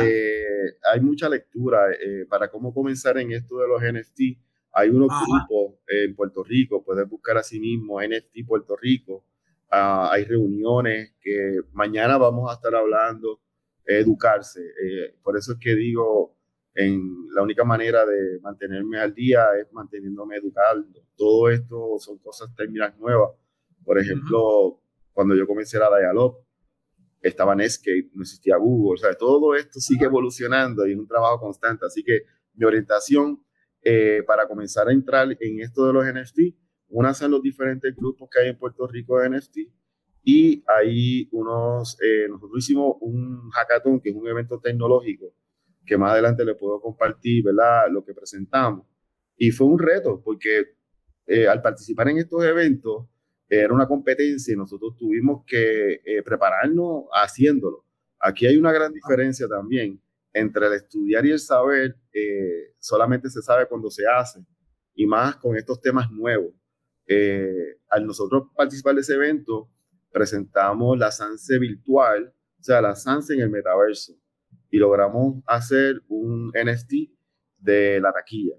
hay 0.93 1.01
mucha 1.01 1.27
lectura 1.27 1.87
para 2.29 2.49
cómo 2.51 2.71
comenzar 2.73 3.17
en 3.17 3.31
esto 3.31 3.57
de 3.57 3.67
los 3.67 3.81
NFT. 3.81 4.37
Hay 4.73 4.89
unos 4.89 5.09
grupos 5.09 5.79
en 5.87 6.15
Puerto 6.15 6.43
Rico, 6.43 6.83
puedes 6.83 7.09
buscar 7.09 7.37
a 7.37 7.43
sí 7.43 7.59
mismo 7.59 7.99
NFT 7.99 8.45
Puerto 8.47 8.75
Rico 8.75 9.25
Ah, 9.73 10.09
hay 10.11 10.25
reuniones 10.25 11.13
que 11.21 11.61
mañana 11.71 12.17
vamos 12.17 12.51
a 12.51 12.55
estar 12.55 12.75
hablando, 12.75 13.39
educarse. 13.85 14.59
Eh, 14.61 15.15
por 15.23 15.37
eso 15.37 15.53
es 15.53 15.59
que 15.59 15.75
digo, 15.75 16.35
en 16.75 17.01
la 17.33 17.41
única 17.41 17.63
manera 17.63 18.05
de 18.05 18.37
mantenerme 18.41 18.99
al 18.99 19.13
día 19.13 19.45
es 19.61 19.71
manteniéndome 19.71 20.35
educado. 20.35 20.83
Todo 21.15 21.49
esto 21.49 21.95
son 21.99 22.17
cosas 22.17 22.53
técnicas 22.53 22.97
nuevas. 22.97 23.31
Por 23.85 23.97
ejemplo, 23.97 24.81
cuando 25.13 25.35
yo 25.35 25.47
comencé 25.47 25.79
la 25.79 25.97
Dialog, 25.97 26.37
estaba 27.21 27.55
Netscape, 27.55 28.09
no 28.13 28.23
existía 28.23 28.57
Google, 28.57 28.95
o 28.95 28.97
sea, 28.97 29.13
todo 29.15 29.55
esto 29.55 29.79
sigue 29.79 30.05
evolucionando 30.05 30.87
y 30.87 30.93
es 30.93 30.97
un 30.97 31.07
trabajo 31.07 31.39
constante. 31.39 31.85
Así 31.85 32.03
que 32.03 32.21
mi 32.53 32.65
orientación 32.65 33.43
eh, 33.83 34.23
para 34.25 34.47
comenzar 34.47 34.87
a 34.87 34.91
entrar 34.91 35.27
en 35.39 35.61
esto 35.61 35.87
de 35.87 35.93
los 35.93 36.05
NFT 36.05 36.55
una 36.91 37.13
son 37.13 37.31
los 37.31 37.41
diferentes 37.41 37.95
grupos 37.95 38.29
que 38.29 38.41
hay 38.41 38.49
en 38.49 38.57
Puerto 38.57 38.85
Rico 38.85 39.17
de 39.17 39.29
NFT 39.29 39.57
y 40.23 40.63
ahí 40.67 41.27
unos, 41.31 41.97
eh, 42.01 42.27
nosotros 42.29 42.59
hicimos 42.59 42.97
un 42.99 43.49
hackathon, 43.49 44.01
que 44.01 44.09
es 44.09 44.15
un 44.15 44.27
evento 44.27 44.59
tecnológico, 44.59 45.33
que 45.85 45.97
más 45.97 46.11
adelante 46.11 46.45
le 46.45 46.53
puedo 46.55 46.79
compartir, 46.79 47.43
¿verdad? 47.45 47.85
Lo 47.89 48.03
que 48.03 48.13
presentamos. 48.13 48.85
Y 49.37 49.51
fue 49.51 49.67
un 49.67 49.79
reto, 49.79 50.21
porque 50.23 50.75
eh, 51.25 51.47
al 51.47 51.61
participar 51.61 52.09
en 52.09 52.17
estos 52.17 52.43
eventos, 52.43 53.07
era 53.59 53.73
una 53.73 53.85
competencia 53.85 54.53
y 54.53 54.57
nosotros 54.57 54.95
tuvimos 54.97 55.43
que 55.45 55.99
eh, 56.05 56.23
prepararnos 56.23 57.03
haciéndolo. 57.11 57.85
Aquí 58.17 58.45
hay 58.45 58.55
una 58.55 58.71
gran 58.71 58.93
diferencia 58.93 59.45
también 59.47 60.01
entre 60.31 60.67
el 60.67 60.73
estudiar 60.73 61.25
y 61.25 61.31
el 61.31 61.39
saber, 61.39 61.97
solamente 62.79 63.29
se 63.29 63.41
sabe 63.41 63.67
cuando 63.67 63.89
se 63.89 64.07
hace, 64.07 64.39
y 64.95 65.05
más 65.05 65.35
con 65.35 65.57
estos 65.57 65.81
temas 65.81 66.09
nuevos. 66.09 66.53
Eh, 67.05 67.77
al 67.89 68.05
nosotros 68.05 68.43
participar 68.55 68.95
de 68.95 69.01
ese 69.01 69.15
evento, 69.15 69.69
presentamos 70.13 70.97
la 70.97 71.11
SANSE 71.11 71.59
virtual, 71.59 72.33
o 72.57 72.63
sea, 72.63 72.81
la 72.81 72.95
SANSE 72.95 73.33
en 73.33 73.41
el 73.41 73.49
metaverso, 73.49 74.13
y 74.69 74.77
logramos 74.77 75.43
hacer 75.45 76.01
un 76.07 76.53
NFT 76.53 76.93
de 77.57 77.99
la 77.99 78.13
taquilla. 78.13 78.55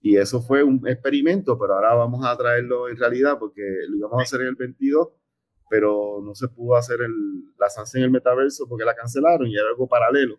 Y 0.00 0.16
eso 0.16 0.40
fue 0.40 0.62
un 0.62 0.86
experimento, 0.86 1.58
pero 1.58 1.74
ahora 1.74 1.94
vamos 1.94 2.24
a 2.24 2.36
traerlo 2.36 2.88
en 2.88 2.96
realidad 2.96 3.38
porque 3.38 3.62
lo 3.88 3.96
íbamos 3.96 4.20
a 4.20 4.22
hacer 4.22 4.42
en 4.42 4.48
el 4.48 4.54
22, 4.54 5.08
pero 5.68 6.20
no 6.24 6.34
se 6.34 6.48
pudo 6.48 6.76
hacer 6.76 7.00
el, 7.00 7.12
la 7.58 7.68
SANSE 7.68 7.98
en 7.98 8.04
el 8.04 8.10
metaverso 8.10 8.68
porque 8.68 8.84
la 8.84 8.94
cancelaron 8.94 9.48
y 9.48 9.54
era 9.54 9.68
algo 9.68 9.88
paralelo 9.88 10.38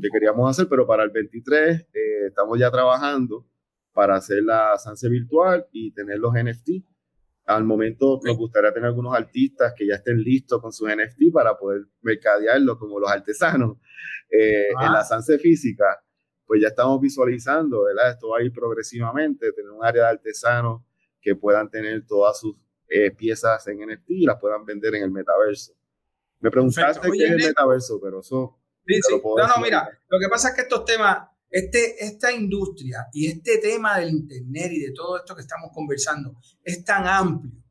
que 0.00 0.08
queríamos 0.12 0.48
hacer, 0.50 0.68
pero 0.68 0.86
para 0.86 1.02
el 1.02 1.10
23 1.10 1.80
eh, 1.80 1.86
estamos 2.28 2.58
ya 2.58 2.70
trabajando 2.70 3.46
para 3.92 4.16
hacer 4.16 4.42
la 4.42 4.78
Sanse 4.78 5.08
virtual 5.08 5.66
y 5.72 5.92
tener 5.92 6.18
los 6.18 6.32
NFT. 6.32 6.84
Al 7.46 7.64
momento 7.64 8.20
nos 8.24 8.36
gustaría 8.36 8.72
tener 8.72 8.88
algunos 8.88 9.14
artistas 9.14 9.74
que 9.76 9.86
ya 9.86 9.94
estén 9.96 10.22
listos 10.22 10.60
con 10.60 10.72
sus 10.72 10.88
NFT 10.88 11.32
para 11.32 11.58
poder 11.58 11.82
mercadearlo 12.02 12.78
como 12.78 13.00
los 13.00 13.10
artesanos 13.10 13.78
eh, 14.30 14.68
en 14.68 14.92
la 14.92 15.02
Sanse 15.02 15.38
física. 15.38 15.84
Pues 16.50 16.60
ya 16.60 16.66
estamos 16.66 17.00
visualizando, 17.00 17.84
¿verdad? 17.84 18.10
Esto 18.10 18.30
va 18.30 18.38
a 18.38 18.42
ir 18.42 18.52
progresivamente, 18.52 19.52
tener 19.52 19.70
un 19.70 19.84
área 19.84 20.02
de 20.02 20.08
artesanos 20.08 20.82
que 21.20 21.36
puedan 21.36 21.70
tener 21.70 22.04
todas 22.04 22.40
sus 22.40 22.56
eh, 22.88 23.12
piezas 23.12 23.64
en 23.68 23.78
NFT 23.86 24.10
y 24.10 24.26
las 24.26 24.40
puedan 24.40 24.64
vender 24.64 24.96
en 24.96 25.04
el 25.04 25.12
metaverso. 25.12 25.74
Me 26.40 26.50
preguntaste 26.50 27.08
qué 27.08 27.24
es 27.24 27.30
el 27.30 27.36
metaverso, 27.36 28.00
pero 28.02 28.18
eso... 28.18 28.58
Sí, 28.84 28.94
sí. 29.00 29.22
No, 29.22 29.46
no, 29.46 29.62
mira, 29.62 29.88
lo 30.08 30.18
que 30.18 30.28
pasa 30.28 30.48
es 30.48 30.56
que 30.56 30.62
estos 30.62 30.84
temas 30.84 31.28
este, 31.48 32.04
esta 32.04 32.32
industria 32.32 33.06
y 33.12 33.28
este 33.28 33.58
tema 33.58 34.00
del 34.00 34.10
Internet 34.10 34.72
y 34.72 34.80
de 34.80 34.92
todo 34.92 35.18
esto 35.18 35.36
que 35.36 35.42
estamos 35.42 35.70
conversando 35.72 36.34
es 36.64 36.84
tan 36.84 37.06
amplio 37.06 37.62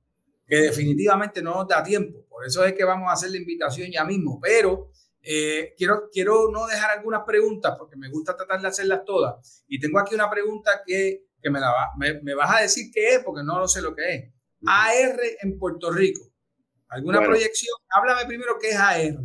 que 0.47 0.55
definitivamente 0.55 1.41
no 1.41 1.53
nos 1.53 1.67
da 1.67 1.83
tiempo. 1.83 2.25
Por 2.29 2.45
eso 2.45 2.63
es 2.63 2.71
que 2.71 2.85
vamos 2.85 3.09
a 3.09 3.11
hacer 3.11 3.31
la 3.31 3.39
invitación 3.39 3.91
ya 3.91 4.05
mismo. 4.05 4.39
Pero 4.41 4.89
eh, 5.21 5.73
quiero, 5.77 6.09
quiero 6.11 6.49
no 6.51 6.67
dejar 6.67 6.97
algunas 6.97 7.23
preguntas 7.25 7.75
porque 7.77 7.95
me 7.95 8.09
gusta 8.09 8.35
tratar 8.35 8.61
de 8.61 8.67
hacerlas 8.67 9.03
todas. 9.05 9.63
Y 9.67 9.79
tengo 9.79 9.99
aquí 9.99 10.15
una 10.15 10.29
pregunta 10.29 10.81
que, 10.85 11.25
que 11.41 11.49
me, 11.49 11.59
la 11.59 11.73
me, 11.97 12.33
vas 12.33 12.57
a 12.57 12.61
decir 12.61 12.89
qué 12.93 13.15
es 13.15 13.23
porque 13.23 13.43
no 13.43 13.59
lo 13.59 13.67
sé 13.67 13.81
lo 13.81 13.95
que 13.95 14.15
es. 14.15 14.33
AR 14.65 15.19
en 15.41 15.57
Puerto 15.57 15.91
Rico. 15.91 16.21
¿Alguna 16.87 17.21
proyección? 17.21 17.75
Háblame 17.89 18.25
primero 18.25 18.57
qué 18.59 18.69
es 18.69 18.77
AR. 18.77 19.19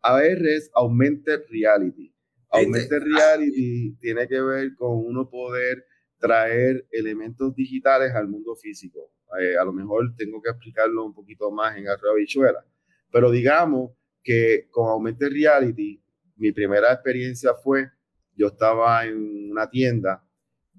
AR 0.00 0.46
es 0.46 0.70
Augmented 0.74 1.42
Reality. 1.50 2.14
Augmented 2.50 3.02
Reality 3.02 3.96
tiene 4.00 4.28
que 4.28 4.40
ver 4.40 4.74
con 4.76 5.04
uno 5.04 5.28
poder 5.28 5.86
traer 6.18 6.86
elementos 6.90 7.54
digitales 7.54 8.12
al 8.14 8.28
mundo 8.28 8.54
físico. 8.54 9.12
Eh, 9.40 9.56
a 9.56 9.64
lo 9.64 9.72
mejor 9.72 10.14
tengo 10.16 10.40
que 10.40 10.50
explicarlo 10.50 11.04
un 11.04 11.14
poquito 11.14 11.50
más 11.50 11.76
en 11.76 11.88
Arroyo 11.88 12.16
Bichuela, 12.16 12.64
pero 13.10 13.30
digamos 13.30 13.92
que 14.22 14.68
con 14.70 14.88
Augmented 14.88 15.30
Reality, 15.30 16.02
mi 16.36 16.52
primera 16.52 16.92
experiencia 16.92 17.54
fue, 17.54 17.90
yo 18.34 18.48
estaba 18.48 19.04
en 19.04 19.50
una 19.50 19.68
tienda 19.68 20.26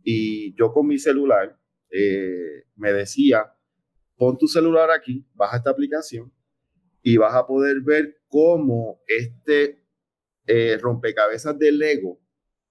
y 0.04 0.54
yo 0.56 0.72
con 0.72 0.88
mi 0.88 0.98
celular 0.98 1.58
eh, 1.90 2.66
me 2.76 2.92
decía, 2.92 3.54
pon 4.18 4.38
tu 4.38 4.48
celular 4.48 4.90
aquí, 4.92 5.26
baja 5.34 5.58
esta 5.58 5.70
aplicación 5.70 6.32
y 7.02 7.18
vas 7.18 7.36
a 7.36 7.46
poder 7.46 7.82
ver 7.82 8.22
cómo 8.28 9.02
este 9.08 9.84
eh, 10.48 10.78
rompecabezas 10.82 11.58
de 11.60 11.72
Lego, 11.72 12.20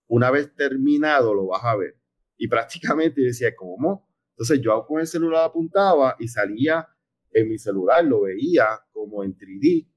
una 0.09 0.31
vez 0.31 0.55
terminado 0.55 1.35
lo 1.35 1.47
vas 1.47 1.65
a 1.65 1.77
ver. 1.77 1.97
Y 2.37 2.49
prácticamente 2.49 3.21
decía, 3.21 3.55
¿cómo? 3.55 4.09
Entonces 4.31 4.61
yo 4.61 4.85
con 4.87 5.01
el 5.01 5.07
celular 5.07 5.45
apuntaba 5.45 6.17
y 6.19 6.29
salía 6.29 6.89
en 7.31 7.49
mi 7.49 7.59
celular, 7.59 8.05
lo 8.05 8.23
veía 8.23 8.67
como 8.91 9.23
en 9.25 9.37
3D, 9.37 9.89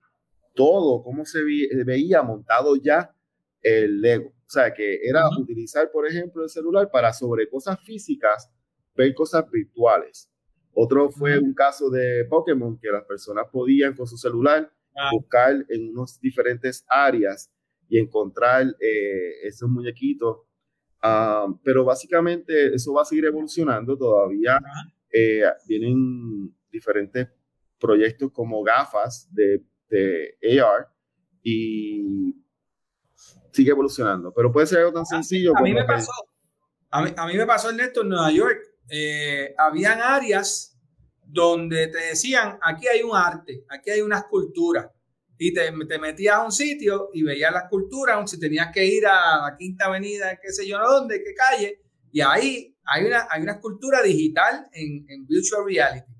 todo, 0.55 1.03
cómo 1.03 1.25
se 1.25 1.39
veía 1.85 2.23
montado 2.23 2.75
ya 2.77 3.15
el 3.61 4.01
Lego. 4.01 4.29
O 4.29 4.49
sea, 4.49 4.73
que 4.73 4.99
era 5.03 5.27
utilizar, 5.39 5.91
por 5.91 6.07
ejemplo, 6.07 6.43
el 6.43 6.49
celular 6.49 6.89
para 6.91 7.13
sobre 7.13 7.49
cosas 7.49 7.79
físicas, 7.81 8.51
ver 8.95 9.13
cosas 9.13 9.49
virtuales. 9.51 10.31
Otro 10.73 11.09
fue 11.09 11.39
un 11.39 11.53
caso 11.53 11.89
de 11.89 12.25
Pokémon 12.25 12.77
que 12.79 12.89
las 12.89 13.03
personas 13.05 13.45
podían 13.51 13.95
con 13.95 14.07
su 14.07 14.17
celular 14.17 14.71
ah. 14.95 15.09
buscar 15.11 15.65
en 15.69 15.89
unos 15.89 16.19
diferentes 16.19 16.85
áreas 16.89 17.51
y 17.87 17.97
encontrar 17.97 18.67
eh, 18.79 19.47
esos 19.47 19.69
muñequitos. 19.69 20.37
Ah, 21.01 21.47
pero 21.63 21.85
básicamente 21.85 22.75
eso 22.75 22.93
va 22.93 23.01
a 23.01 23.05
seguir 23.05 23.25
evolucionando 23.25 23.97
todavía. 23.97 24.59
Eh, 25.11 25.43
vienen 25.67 26.53
diferentes 26.69 27.29
proyectos 27.79 28.31
como 28.31 28.61
gafas 28.63 29.27
de, 29.33 29.63
de 29.95 30.59
AR 30.61 30.87
y 31.43 32.35
sigue 33.51 33.71
evolucionando. 33.71 34.33
Pero 34.33 34.51
puede 34.51 34.67
ser 34.67 34.79
algo 34.79 34.93
tan 34.93 35.05
sencillo 35.05 35.51
a, 35.51 35.53
como. 35.53 35.65
Mí 35.65 35.73
me 35.73 35.85
pasó, 35.85 36.11
a, 36.89 37.03
mí, 37.03 37.11
a 37.15 37.27
mí 37.27 37.37
me 37.37 37.45
pasó, 37.45 37.69
Ernesto, 37.69 38.01
en 38.01 38.09
Nueva 38.09 38.31
York. 38.31 38.59
Eh, 38.89 39.53
habían 39.57 40.01
áreas 40.01 40.77
donde 41.23 41.87
te 41.87 41.97
decían: 41.97 42.57
aquí 42.61 42.87
hay 42.87 43.01
un 43.01 43.15
arte, 43.15 43.65
aquí 43.69 43.89
hay 43.89 44.01
una 44.01 44.17
escultura 44.19 44.91
y 45.37 45.53
te, 45.53 45.71
te, 45.87 45.99
metías 45.99 46.35
a 46.35 46.43
un 46.43 46.51
sitio 46.51 47.09
y 47.13 47.23
veías 47.23 47.51
la 47.51 47.61
escultura, 47.61 48.25
si 48.25 48.39
tenías 48.39 48.71
que 48.73 48.85
ir 48.85 49.05
a 49.05 49.49
la 49.49 49.55
Quinta 49.57 49.85
Avenida, 49.85 50.39
qué 50.41 50.51
sé 50.51 50.67
yo 50.67 50.79
dónde, 50.79 51.21
qué 51.23 51.33
calle, 51.33 51.81
y 52.11 52.21
ahí 52.21 52.77
hay 52.85 53.05
una, 53.05 53.27
hay 53.29 53.41
una 53.41 53.53
escultura 53.53 54.01
digital 54.01 54.67
en, 54.71 55.05
en 55.09 55.27
Virtual 55.27 55.65
Reality. 55.65 56.11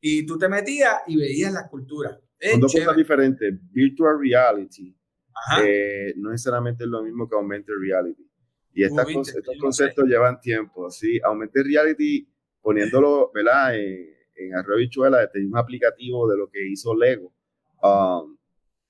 Y 0.00 0.26
tú 0.26 0.38
te 0.38 0.48
metías 0.48 0.96
y 1.06 1.16
veías 1.16 1.52
la 1.52 1.60
escultura. 1.60 2.20
Son 2.40 2.60
dos 2.60 2.72
cosas 2.72 2.96
diferentes. 2.96 3.54
Virtual 3.72 4.18
Reality 4.20 4.94
eh, 5.62 6.14
no 6.16 6.30
necesariamente 6.30 6.84
es 6.84 6.90
lo 6.90 7.02
mismo 7.02 7.28
que 7.28 7.36
Augmented 7.36 7.74
Reality. 7.80 8.28
Y 8.72 8.82
estas 8.84 9.08
estos 9.08 9.56
conceptos 9.60 10.04
llevan 10.06 10.40
tiempo. 10.40 10.90
¿sí? 10.90 11.20
Augmented 11.24 11.62
Reality, 11.64 12.28
poniéndolo 12.60 13.30
¿verdad? 13.32 13.78
en, 13.78 14.14
en 14.36 14.54
Arroyo 14.54 14.78
Bichuela, 14.78 15.28
un 15.34 15.56
aplicativo 15.56 16.28
de 16.28 16.38
lo 16.38 16.48
que 16.50 16.66
hizo 16.66 16.94
Lego. 16.94 17.32
Um, 17.82 18.36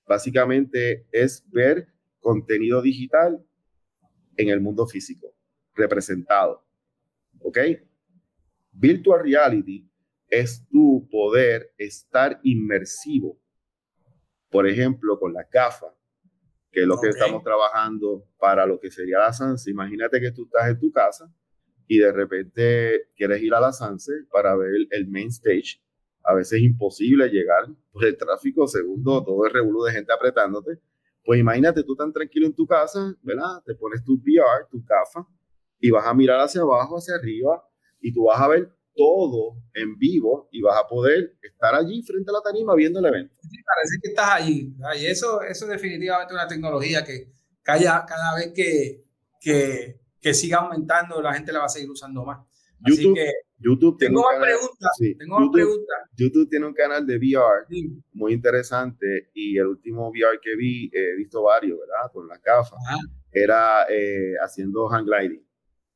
básicamente 0.06 1.06
es 1.10 1.44
ver 1.50 1.88
contenido 2.20 2.80
digital 2.80 3.44
en 4.36 4.48
el 4.48 4.60
mundo 4.60 4.86
físico, 4.86 5.34
representado. 5.74 6.64
¿Ok? 7.40 7.58
Virtual 8.72 9.22
reality 9.22 9.88
es 10.40 10.66
tu 10.68 11.08
poder 11.10 11.72
estar 11.78 12.40
inmersivo. 12.42 13.38
Por 14.50 14.68
ejemplo, 14.68 15.18
con 15.18 15.32
la 15.32 15.48
GAFA, 15.50 15.94
que 16.70 16.82
es 16.82 16.86
lo 16.86 17.00
que 17.00 17.08
estamos 17.08 17.42
trabajando 17.42 18.26
para 18.38 18.66
lo 18.66 18.80
que 18.80 18.90
sería 18.90 19.18
la 19.18 19.32
Sanse. 19.32 19.70
Imagínate 19.70 20.20
que 20.20 20.32
tú 20.32 20.44
estás 20.44 20.68
en 20.70 20.78
tu 20.78 20.90
casa 20.90 21.32
y 21.86 21.98
de 21.98 22.12
repente 22.12 23.10
quieres 23.14 23.42
ir 23.42 23.54
a 23.54 23.60
la 23.60 23.72
Sanse 23.72 24.12
para 24.30 24.56
ver 24.56 24.72
el 24.90 25.08
main 25.08 25.28
stage. 25.28 25.80
A 26.24 26.34
veces 26.34 26.58
es 26.58 26.64
imposible 26.64 27.28
llegar 27.28 27.66
por 27.92 28.04
el 28.04 28.16
tráfico, 28.16 28.66
segundo, 28.66 29.22
todo 29.24 29.46
el 29.46 29.52
revuelo 29.52 29.84
de 29.84 29.92
gente 29.92 30.12
apretándote. 30.12 30.80
Pues 31.24 31.38
imagínate 31.38 31.84
tú 31.84 31.94
tan 31.94 32.12
tranquilo 32.12 32.46
en 32.46 32.54
tu 32.54 32.66
casa, 32.66 33.14
¿verdad? 33.22 33.62
Te 33.64 33.74
pones 33.74 34.02
tu 34.04 34.14
VR, 34.14 34.66
tu 34.70 34.82
GAFA, 34.84 35.26
y 35.78 35.90
vas 35.90 36.06
a 36.06 36.14
mirar 36.14 36.40
hacia 36.40 36.62
abajo, 36.62 36.96
hacia 36.96 37.14
arriba, 37.14 37.62
y 38.00 38.12
tú 38.12 38.24
vas 38.24 38.40
a 38.40 38.48
ver 38.48 38.70
todo 38.94 39.56
en 39.74 39.96
vivo 39.98 40.48
y 40.52 40.62
vas 40.62 40.78
a 40.78 40.86
poder 40.86 41.36
estar 41.42 41.74
allí 41.74 42.02
frente 42.02 42.30
a 42.30 42.34
la 42.34 42.40
tarima 42.40 42.74
viendo 42.74 43.00
el 43.00 43.06
evento. 43.06 43.34
Sí, 43.42 43.56
parece 43.64 43.98
que 44.02 44.08
estás 44.08 44.30
allí. 44.30 44.74
Y 45.00 45.06
eso, 45.06 45.42
eso 45.42 45.64
es 45.64 45.70
definitivamente 45.70 46.32
una 46.32 46.46
tecnología 46.46 47.04
que 47.04 47.32
cada, 47.62 48.04
cada 48.06 48.36
vez 48.36 48.52
que, 48.54 49.04
que, 49.40 50.00
que, 50.20 50.34
siga 50.34 50.58
aumentando, 50.58 51.20
la 51.20 51.34
gente 51.34 51.52
la 51.52 51.60
va 51.60 51.64
a 51.66 51.68
seguir 51.68 51.90
usando 51.90 52.24
más. 52.24 52.46
YouTube, 52.86 53.12
Así 53.12 53.14
que, 53.14 53.32
YouTube 53.58 53.98
tengo 53.98 54.22
más 54.22 54.40
preguntas. 54.40 54.90
tengo 55.18 55.40
YouTube, 55.40 55.52
preguntas. 55.52 55.96
YouTube 56.16 56.50
tiene 56.50 56.66
un 56.66 56.74
canal 56.74 57.06
de 57.06 57.16
VR 57.16 57.66
muy 58.12 58.32
interesante 58.32 59.30
y 59.34 59.56
el 59.56 59.66
último 59.66 60.10
VR 60.10 60.38
que 60.40 60.54
vi, 60.56 60.90
he 60.92 61.16
visto 61.16 61.42
varios, 61.42 61.78
¿verdad? 61.78 62.12
Con 62.12 62.28
la 62.28 62.38
gafas, 62.38 62.78
era 63.32 63.86
eh, 63.88 64.34
haciendo 64.42 64.86
hang 64.88 65.06
gliding. 65.06 65.44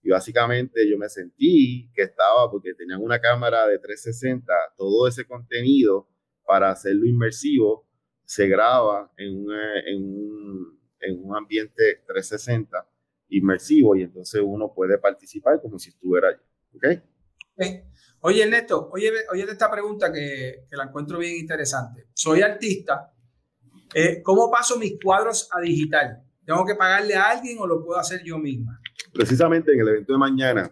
Y 0.03 0.11
básicamente 0.11 0.89
yo 0.89 0.97
me 0.97 1.09
sentí 1.09 1.91
que 1.95 2.03
estaba, 2.03 2.51
porque 2.51 2.75
tenían 2.75 3.03
una 3.03 3.21
cámara 3.21 3.67
de 3.67 3.79
360, 3.79 4.53
todo 4.77 5.09
ese 5.09 5.27
contenido 5.27 6.09
para 6.45 6.71
hacerlo 6.71 7.07
inmersivo 7.07 7.87
se 8.25 8.47
graba 8.47 9.11
en, 9.17 9.47
en, 9.87 10.05
un, 10.05 10.81
en 11.01 11.25
un 11.25 11.37
ambiente 11.37 12.03
360 12.07 12.87
inmersivo 13.31 13.97
y 13.97 14.03
entonces 14.03 14.41
uno 14.45 14.73
puede 14.75 14.99
participar 14.99 15.61
como 15.61 15.79
si 15.79 15.91
estuviera 15.91 16.29
allí. 16.29 16.43
¿Ok? 16.75 16.85
Oye, 18.21 18.47
Neto, 18.47 18.91
oye, 18.93 19.11
oye 19.31 19.45
esta 19.45 19.71
pregunta 19.71 20.13
que, 20.13 20.67
que, 20.69 20.77
la 20.77 20.85
encuentro 20.85 21.19
bien 21.19 21.37
interesante. 21.37 22.09
Soy 22.13 22.43
artista. 22.43 23.15
Eh, 23.95 24.23
¿Cómo 24.23 24.51
paso 24.51 24.79
mis 24.79 24.99
cuadros 25.03 25.49
a 25.53 25.61
digital? 25.61 26.23
¿Tengo 26.45 26.65
que 26.65 26.75
pagarle 26.75 27.15
a 27.15 27.31
alguien 27.31 27.59
o 27.59 27.67
lo 27.67 27.85
puedo 27.85 27.99
hacer 27.99 28.23
yo 28.23 28.39
misma? 28.39 28.81
Precisamente 29.19 29.73
en 29.73 29.81
el 29.81 29.89
evento 29.89 30.13
de 30.13 30.19
mañana 30.21 30.71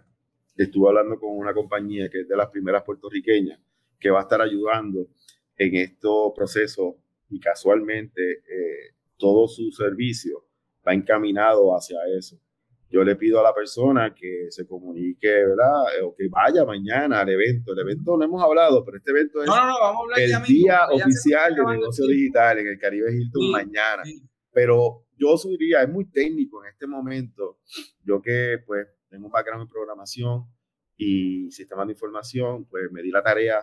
estuve 0.56 0.88
hablando 0.88 1.18
con 1.18 1.36
una 1.36 1.52
compañía 1.52 2.08
que 2.08 2.20
es 2.20 2.28
de 2.28 2.36
las 2.36 2.48
primeras 2.48 2.84
puertorriqueñas 2.84 3.58
que 3.98 4.08
va 4.08 4.20
a 4.20 4.22
estar 4.22 4.40
ayudando 4.40 5.08
en 5.56 5.74
estos 5.74 6.32
procesos 6.32 6.94
y 7.28 7.40
casualmente 7.40 8.22
eh, 8.34 8.94
todo 9.16 9.48
su 9.48 9.72
servicio 9.72 10.46
va 10.86 10.94
encaminado 10.94 11.76
hacia 11.76 11.98
eso. 12.16 12.38
Yo 12.88 13.02
le 13.02 13.16
pido 13.16 13.40
a 13.40 13.42
la 13.42 13.52
persona 13.52 14.14
que 14.14 14.46
se 14.50 14.64
comunique, 14.64 15.26
¿verdad? 15.26 16.04
O 16.04 16.14
que 16.14 16.28
vaya 16.28 16.64
mañana 16.64 17.22
al 17.22 17.28
evento. 17.28 17.72
El 17.72 17.80
evento 17.80 18.16
no 18.16 18.26
hemos 18.26 18.40
hablado, 18.40 18.84
pero 18.84 18.98
este 18.98 19.10
evento 19.10 19.42
es 19.42 19.50
el 20.18 20.42
día 20.44 20.86
oficial 20.92 21.52
de 21.52 21.64
negocio 21.64 22.06
digital 22.06 22.60
en 22.60 22.68
el 22.68 22.78
Caribe 22.78 23.12
Hilton 23.12 23.50
mañana. 23.50 24.04
Pero 24.52 25.05
yo 25.18 25.36
subiría, 25.36 25.82
es 25.82 25.88
muy 25.88 26.06
técnico 26.06 26.62
en 26.64 26.70
este 26.70 26.86
momento. 26.86 27.60
Yo 28.04 28.20
que 28.20 28.58
pues 28.66 28.86
tengo 29.08 29.26
un 29.26 29.32
background 29.32 29.62
en 29.62 29.68
programación 29.68 30.44
y 30.96 31.50
sistemas 31.50 31.86
de 31.86 31.92
información, 31.92 32.66
pues 32.66 32.90
me 32.90 33.02
di 33.02 33.10
la 33.10 33.22
tarea 33.22 33.60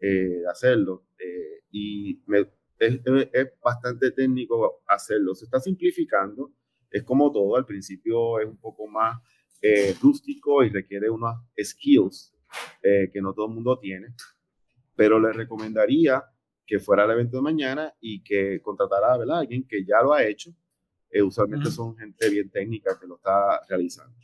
eh, 0.00 0.40
de 0.40 0.48
hacerlo. 0.48 1.06
Eh, 1.18 1.64
y 1.70 2.20
es, 2.28 3.00
es, 3.32 3.48
bastante 3.62 4.10
técnico 4.12 4.82
hacerlo. 4.86 5.34
Se 5.34 5.44
está 5.44 5.60
simplificando. 5.60 6.52
Es 6.90 7.02
como 7.02 7.30
todo, 7.30 7.56
al 7.56 7.66
principio 7.66 8.40
es 8.40 8.46
un 8.46 8.58
poco 8.58 8.86
más 8.86 9.18
eh, 9.60 9.94
rústico 10.00 10.64
y 10.64 10.70
requiere 10.70 11.10
unas 11.10 11.36
skills 11.62 12.34
que 12.80 13.20
no 13.20 13.34
todo 13.34 13.46
el 13.46 13.54
mundo 13.54 13.78
tiene. 13.78 14.14
Pero 14.96 15.20
le 15.20 15.32
recomendaría 15.32 16.24
que 16.66 16.78
fuera 16.78 17.04
al 17.04 17.10
evento 17.10 17.36
de 17.36 17.42
mañana 17.42 17.94
y 18.00 18.22
que 18.22 18.62
contratara 18.62 19.12
a 19.12 19.38
alguien 19.38 19.66
que 19.66 19.84
ya 19.84 20.02
lo 20.02 20.14
ha 20.14 20.24
hecho 20.24 20.50
eh, 21.10 21.22
usualmente 21.22 21.70
son 21.70 21.96
gente 21.96 22.28
bien 22.28 22.50
técnica 22.50 22.98
que 23.00 23.06
lo 23.06 23.16
está 23.16 23.60
realizando. 23.68 24.16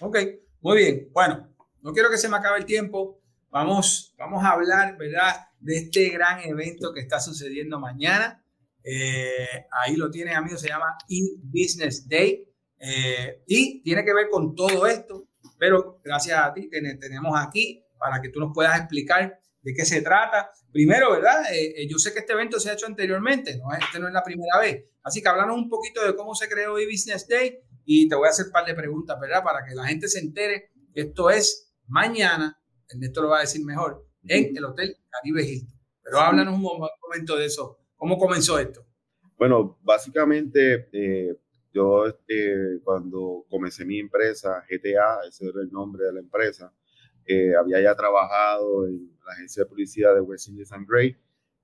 Ok, 0.00 0.18
muy 0.60 0.76
bien. 0.78 1.08
Bueno, 1.12 1.48
no 1.82 1.92
quiero 1.92 2.10
que 2.10 2.18
se 2.18 2.28
me 2.28 2.36
acabe 2.36 2.58
el 2.58 2.64
tiempo. 2.64 3.20
Vamos, 3.50 4.14
vamos 4.18 4.44
a 4.44 4.50
hablar, 4.50 4.96
¿verdad?, 4.96 5.48
de 5.58 5.76
este 5.78 6.10
gran 6.10 6.40
evento 6.40 6.92
que 6.92 7.00
está 7.00 7.20
sucediendo 7.20 7.80
mañana. 7.80 8.44
Eh, 8.84 9.66
ahí 9.70 9.96
lo 9.96 10.10
tienen, 10.10 10.34
amigos, 10.34 10.60
se 10.60 10.68
llama 10.68 10.96
e-Business 11.08 12.08
Day. 12.08 12.48
Eh, 12.78 13.42
y 13.46 13.82
tiene 13.82 14.04
que 14.04 14.14
ver 14.14 14.28
con 14.30 14.54
todo 14.54 14.86
esto, 14.86 15.28
pero 15.58 16.00
gracias 16.04 16.38
a 16.38 16.52
ti 16.54 16.70
tenemos 16.70 17.36
aquí 17.36 17.84
para 17.98 18.20
que 18.22 18.28
tú 18.28 18.38
nos 18.38 18.52
puedas 18.54 18.78
explicar 18.78 19.40
de 19.62 19.74
qué 19.74 19.84
se 19.84 20.00
trata. 20.02 20.52
Primero, 20.78 21.10
¿verdad? 21.10 21.52
Eh, 21.52 21.74
eh, 21.76 21.88
yo 21.88 21.98
sé 21.98 22.12
que 22.12 22.20
este 22.20 22.34
evento 22.34 22.60
se 22.60 22.70
ha 22.70 22.74
hecho 22.74 22.86
anteriormente, 22.86 23.58
¿no? 23.58 23.64
este 23.76 23.98
no 23.98 24.06
es 24.06 24.14
la 24.14 24.22
primera 24.22 24.60
vez. 24.60 24.84
Así 25.02 25.20
que 25.20 25.28
hablamos 25.28 25.56
un 25.56 25.68
poquito 25.68 26.06
de 26.06 26.14
cómo 26.14 26.36
se 26.36 26.48
creó 26.48 26.78
e-Business 26.78 27.26
Day 27.26 27.58
y 27.84 28.08
te 28.08 28.14
voy 28.14 28.28
a 28.28 28.30
hacer 28.30 28.46
un 28.46 28.52
par 28.52 28.64
de 28.64 28.74
preguntas, 28.74 29.18
¿verdad? 29.20 29.42
Para 29.42 29.66
que 29.66 29.74
la 29.74 29.86
gente 29.86 30.06
se 30.06 30.20
entere 30.20 30.70
que 30.94 31.00
esto 31.00 31.30
es 31.30 31.74
mañana, 31.88 32.62
Ernesto 32.88 33.22
lo 33.22 33.30
va 33.30 33.38
a 33.38 33.40
decir 33.40 33.64
mejor, 33.64 34.06
en 34.22 34.56
el 34.56 34.64
Hotel 34.64 34.96
Caribe 35.10 35.42
Hilton. 35.42 35.80
Pero 36.00 36.20
háblanos 36.20 36.54
un 36.54 36.62
momento 36.62 37.34
de 37.34 37.46
eso. 37.46 37.80
¿Cómo 37.96 38.16
comenzó 38.16 38.56
esto? 38.60 38.86
Bueno, 39.36 39.80
básicamente 39.82 40.88
eh, 40.92 41.34
yo 41.72 42.04
cuando 42.84 43.46
comencé 43.50 43.84
mi 43.84 43.98
empresa, 43.98 44.64
GTA, 44.70 45.26
ese 45.28 45.46
era 45.48 45.60
el 45.60 45.72
nombre 45.72 46.04
de 46.04 46.12
la 46.12 46.20
empresa, 46.20 46.72
había 47.58 47.80
ya 47.80 47.94
trabajado 47.94 48.86
en 48.86 49.18
la 49.26 49.32
agencia 49.32 49.62
de 49.62 49.68
publicidad 49.68 50.14
de 50.14 50.20
West 50.20 50.48
Indies 50.48 50.72
and 50.72 50.88
Gray. 50.88 51.16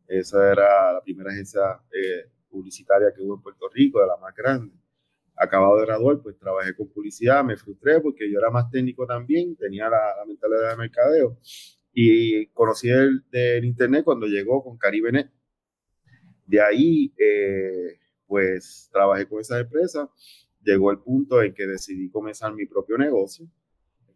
Esa 0.07 0.53
era 0.53 0.93
la 0.93 1.01
primera 1.03 1.31
agencia 1.31 1.81
eh, 1.91 2.31
publicitaria 2.51 3.13
que 3.15 3.23
hubo 3.23 3.37
en 3.37 3.43
Puerto 3.43 3.69
Rico, 3.73 4.01
de 4.01 4.07
la 4.07 4.17
más 4.19 4.35
grande. 4.35 4.75
Acabado 5.37 5.79
de 5.79 5.87
graduar, 5.87 6.21
pues 6.23 6.39
trabajé 6.39 6.77
con 6.77 6.89
publicidad, 6.89 7.43
me 7.43 7.57
frustré 7.57 8.01
porque 8.01 8.31
yo 8.31 8.39
era 8.39 8.51
más 8.51 8.71
técnico 8.71 9.07
también, 9.07 9.57
tenía 9.57 9.89
la, 9.89 10.15
mentalidad 10.27 10.71
de 10.71 10.77
mercadeo. 10.77 11.39
Y 11.93 12.47
conocí 12.49 12.91
el 12.91 13.25
del 13.31 13.65
internet 13.65 14.05
cuando 14.05 14.27
llegó 14.27 14.63
con 14.63 14.77
CaribeNet. 14.77 15.31
De 16.47 16.61
ahí, 16.61 17.13
eh, 17.19 17.99
pues 18.27 18.91
trabajé 18.93 19.27
con 19.27 19.41
esa 19.41 19.59
empresa. 19.59 20.11
Llegó 20.63 20.91
el 20.91 20.99
punto 20.99 21.43
en 21.43 21.55
que 21.55 21.67
decidí 21.67 22.11
comenzar 22.11 22.53
mi 22.55 22.67
propio 22.67 22.99
negocio 22.99 23.49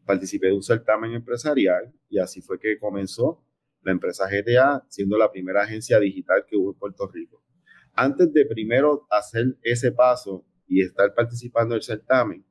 participé 0.09 0.47
de 0.47 0.55
un 0.55 0.62
certamen 0.62 1.12
empresarial 1.12 1.92
y 2.09 2.18
así 2.18 2.40
fue 2.40 2.59
que 2.59 2.79
comenzó 2.79 3.44
la 3.83 3.92
empresa 3.92 4.25
GTA, 4.27 4.83
siendo 4.88 5.18
la 5.18 5.31
primera 5.31 5.62
agencia 5.62 6.01
digital 6.01 6.47
que 6.49 6.57
hubo 6.57 6.73
en 6.73 6.79
Puerto 6.79 7.07
Rico. 7.09 7.44
Antes 7.92 8.33
de 8.33 8.47
primero 8.47 9.07
hacer 9.11 9.59
ese 9.62 9.92
paso 9.92 10.47
y 10.66 10.83
estar 10.83 11.14
participando 11.14 11.75
del 11.75 11.83
certamen, 11.83 12.42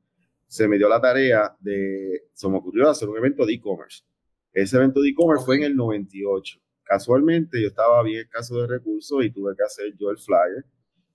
se 0.46 0.68
me 0.68 0.78
dio 0.78 0.88
la 0.88 1.00
tarea 1.00 1.56
de, 1.58 2.28
se 2.32 2.48
me 2.48 2.58
ocurrió 2.58 2.88
hacer 2.88 3.08
un 3.08 3.18
evento 3.18 3.44
de 3.44 3.54
e-commerce. 3.54 4.04
Ese 4.52 4.76
evento 4.76 5.00
de 5.00 5.08
e-commerce 5.08 5.44
fue 5.44 5.56
en 5.56 5.64
el 5.64 5.74
98. 5.74 6.60
Casualmente 6.84 7.60
yo 7.60 7.68
estaba 7.68 8.02
bien 8.04 8.20
escaso 8.20 8.60
de 8.60 8.68
recursos 8.68 9.24
y 9.24 9.32
tuve 9.32 9.56
que 9.56 9.64
hacer 9.64 9.92
yo 9.98 10.10
el 10.10 10.18
flyer, 10.18 10.64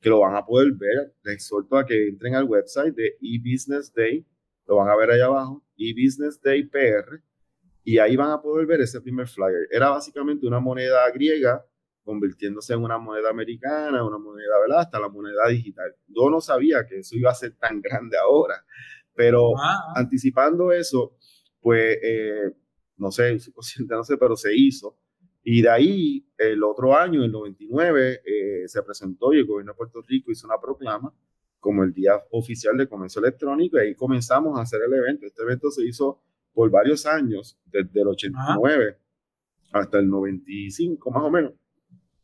que 0.02 0.10
lo 0.10 0.20
van 0.20 0.36
a 0.36 0.46
poder 0.46 0.74
ver. 0.74 1.16
Les 1.24 1.36
exhorto 1.36 1.78
a 1.78 1.86
que 1.86 2.10
entren 2.10 2.36
al 2.36 2.44
website 2.44 2.94
de 2.94 3.16
eBusiness 3.22 3.94
Day 3.94 4.26
lo 4.66 4.78
van 4.78 4.90
a 4.90 4.96
ver 4.96 5.12
ahí 5.12 5.22
abajo, 5.22 5.64
y 5.76 5.94
Business 5.94 6.42
Day 6.42 6.64
PR, 6.64 7.22
y 7.84 7.98
ahí 7.98 8.16
van 8.16 8.32
a 8.32 8.42
poder 8.42 8.66
ver 8.66 8.82
ese 8.82 9.02
primer 9.02 9.28
flyer. 9.28 9.68
Era 9.70 9.90
básicamente 9.90 10.48
una 10.48 10.60
moneda 10.60 11.10
griega 11.12 11.66
convirtiéndose 12.04 12.74
en 12.74 12.82
una 12.82 12.98
moneda 12.98 13.30
americana, 13.30 14.06
una 14.06 14.18
moneda, 14.18 14.60
¿verdad? 14.60 14.82
Hasta 14.82 15.00
la 15.00 15.10
moneda 15.10 15.48
digital. 15.50 15.96
Yo 16.08 16.30
no 16.30 16.42
sabía 16.42 16.86
que 16.86 17.00
eso 17.00 17.16
iba 17.16 17.32
a 17.32 17.36
ser 17.36 17.56
tan 17.56 17.82
grande 17.82 18.18
ahora, 18.18 18.66
pero 19.14 19.58
ah. 19.58 19.94
anticipando 19.96 20.72
eso, 20.72 21.16
pues, 21.62 21.98
eh, 22.04 22.52
no 22.98 23.12
sé, 23.12 23.38
no 23.90 24.04
sé, 24.04 24.18
pero 24.18 24.36
se 24.36 24.56
hizo. 24.56 24.98
Y 25.44 25.62
de 25.62 25.70
ahí, 25.70 26.28
el 26.38 26.64
otro 26.64 26.96
año, 26.96 27.24
el 27.24 27.32
99, 27.32 28.22
eh, 28.26 28.68
se 28.68 28.82
presentó 28.82 29.34
y 29.34 29.40
el 29.40 29.46
gobierno 29.46 29.74
de 29.74 29.78
Puerto 29.78 30.02
Rico 30.02 30.32
hizo 30.32 30.48
una 30.48 30.60
proclama 30.60 31.14
como 31.64 31.86
el 31.86 31.94
día 31.94 32.22
oficial 32.32 32.76
de 32.76 32.90
comercio 32.90 33.22
electrónico 33.22 33.78
y 33.78 33.80
ahí 33.80 33.96
comenzamos 33.96 34.60
a 34.60 34.64
hacer 34.64 34.82
el 34.86 34.94
evento. 34.94 35.26
Este 35.26 35.44
evento 35.44 35.72
se 35.72 35.86
hizo 35.86 36.20
por 36.54 36.70
varios 36.70 37.06
años, 37.06 37.58
desde 37.72 38.02
el 38.02 38.08
89 38.10 38.98
hasta 39.72 39.98
el 39.98 40.10
95 40.10 41.10
más 41.10 41.24
o 41.24 41.32
menos. 41.32 41.54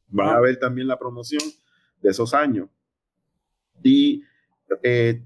Van 0.09 0.35
a 0.35 0.41
ver 0.41 0.59
también 0.59 0.89
la 0.89 0.99
promoción 0.99 1.41
de 2.01 2.09
esos 2.09 2.33
años. 2.33 2.67
Y 3.81 4.23
eh, 4.83 5.23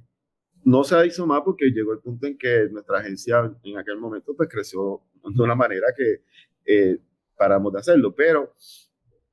no 0.63 0.83
se 0.83 1.07
hizo 1.07 1.25
más 1.25 1.41
porque 1.43 1.71
llegó 1.71 1.91
el 1.91 1.99
punto 1.99 2.27
en 2.27 2.37
que 2.37 2.69
nuestra 2.71 2.99
agencia 2.99 3.51
en 3.63 3.77
aquel 3.79 3.97
momento 3.97 4.35
pues 4.37 4.47
creció 4.47 5.01
de 5.23 5.41
una 5.41 5.55
manera 5.55 5.87
que 5.97 6.21
eh, 6.65 6.99
paramos 7.35 7.73
de 7.73 7.79
hacerlo. 7.79 8.13
Pero 8.13 8.53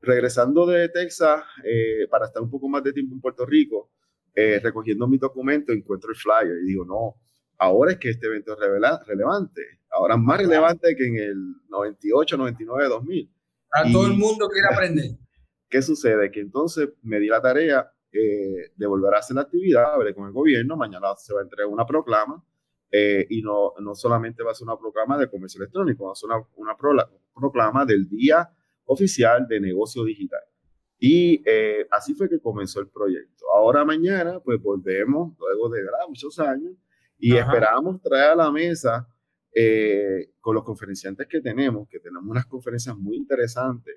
regresando 0.00 0.64
de 0.64 0.88
Texas 0.88 1.42
eh, 1.64 2.08
para 2.10 2.24
estar 2.24 2.42
un 2.42 2.50
poco 2.50 2.66
más 2.66 2.82
de 2.82 2.94
tiempo 2.94 3.14
en 3.14 3.20
Puerto 3.20 3.44
Rico, 3.44 3.90
eh, 4.34 4.60
recogiendo 4.62 5.06
mi 5.06 5.18
documento, 5.18 5.72
encuentro 5.72 6.10
el 6.10 6.16
flyer 6.16 6.58
y 6.62 6.66
digo, 6.66 6.84
no, 6.84 7.16
ahora 7.58 7.92
es 7.92 7.98
que 7.98 8.10
este 8.10 8.26
evento 8.26 8.52
es 8.52 9.06
relevante, 9.06 9.62
ahora 9.90 10.14
es 10.14 10.20
más 10.20 10.38
relevante 10.38 10.94
que 10.96 11.06
en 11.06 11.16
el 11.16 11.54
98, 11.68 12.36
99, 12.36 12.88
2000. 12.88 13.30
A 13.72 13.92
todo 13.92 14.06
el 14.06 14.14
mundo 14.14 14.48
quiere 14.48 14.68
aprender. 14.72 15.10
¿Qué 15.68 15.82
sucede? 15.82 16.30
Que 16.30 16.40
entonces 16.40 16.88
me 17.02 17.20
di 17.20 17.28
la 17.28 17.40
tarea 17.40 17.92
eh, 18.12 18.72
de 18.74 18.86
volver 18.86 19.14
a 19.14 19.18
hacer 19.18 19.36
la 19.36 19.42
actividad, 19.42 19.94
hablé 19.94 20.14
con 20.14 20.26
el 20.26 20.32
gobierno, 20.32 20.76
mañana 20.76 21.14
se 21.16 21.32
va 21.32 21.40
a 21.40 21.42
entregar 21.44 21.68
una 21.68 21.86
proclama 21.86 22.44
eh, 22.90 23.24
y 23.30 23.40
no, 23.40 23.74
no 23.80 23.94
solamente 23.94 24.42
va 24.42 24.50
a 24.50 24.54
ser 24.54 24.64
una 24.66 24.76
proclama 24.76 25.16
de 25.16 25.30
comercio 25.30 25.60
electrónico, 25.60 26.06
va 26.06 26.12
a 26.12 26.16
ser 26.16 26.28
una, 26.28 26.44
una 26.56 26.76
proclama 27.34 27.86
del 27.86 28.08
Día 28.08 28.50
Oficial 28.86 29.46
de 29.46 29.60
Negocio 29.60 30.02
Digital. 30.04 30.40
Y 31.00 31.42
eh, 31.46 31.86
así 31.90 32.14
fue 32.14 32.28
que 32.28 32.38
comenzó 32.38 32.78
el 32.78 32.88
proyecto. 32.88 33.46
Ahora 33.56 33.84
mañana, 33.84 34.38
pues 34.38 34.60
volvemos, 34.62 35.36
luego 35.38 35.70
de 35.70 35.82
muchos 36.06 36.38
años, 36.38 36.74
y 37.18 37.36
esperamos 37.36 38.00
traer 38.00 38.32
a 38.32 38.36
la 38.36 38.52
mesa 38.52 39.08
con 40.40 40.54
los 40.54 40.62
conferenciantes 40.62 41.26
que 41.26 41.40
tenemos, 41.40 41.88
que 41.88 41.98
tenemos 41.98 42.30
unas 42.30 42.46
conferencias 42.46 42.96
muy 42.96 43.16
interesantes, 43.16 43.96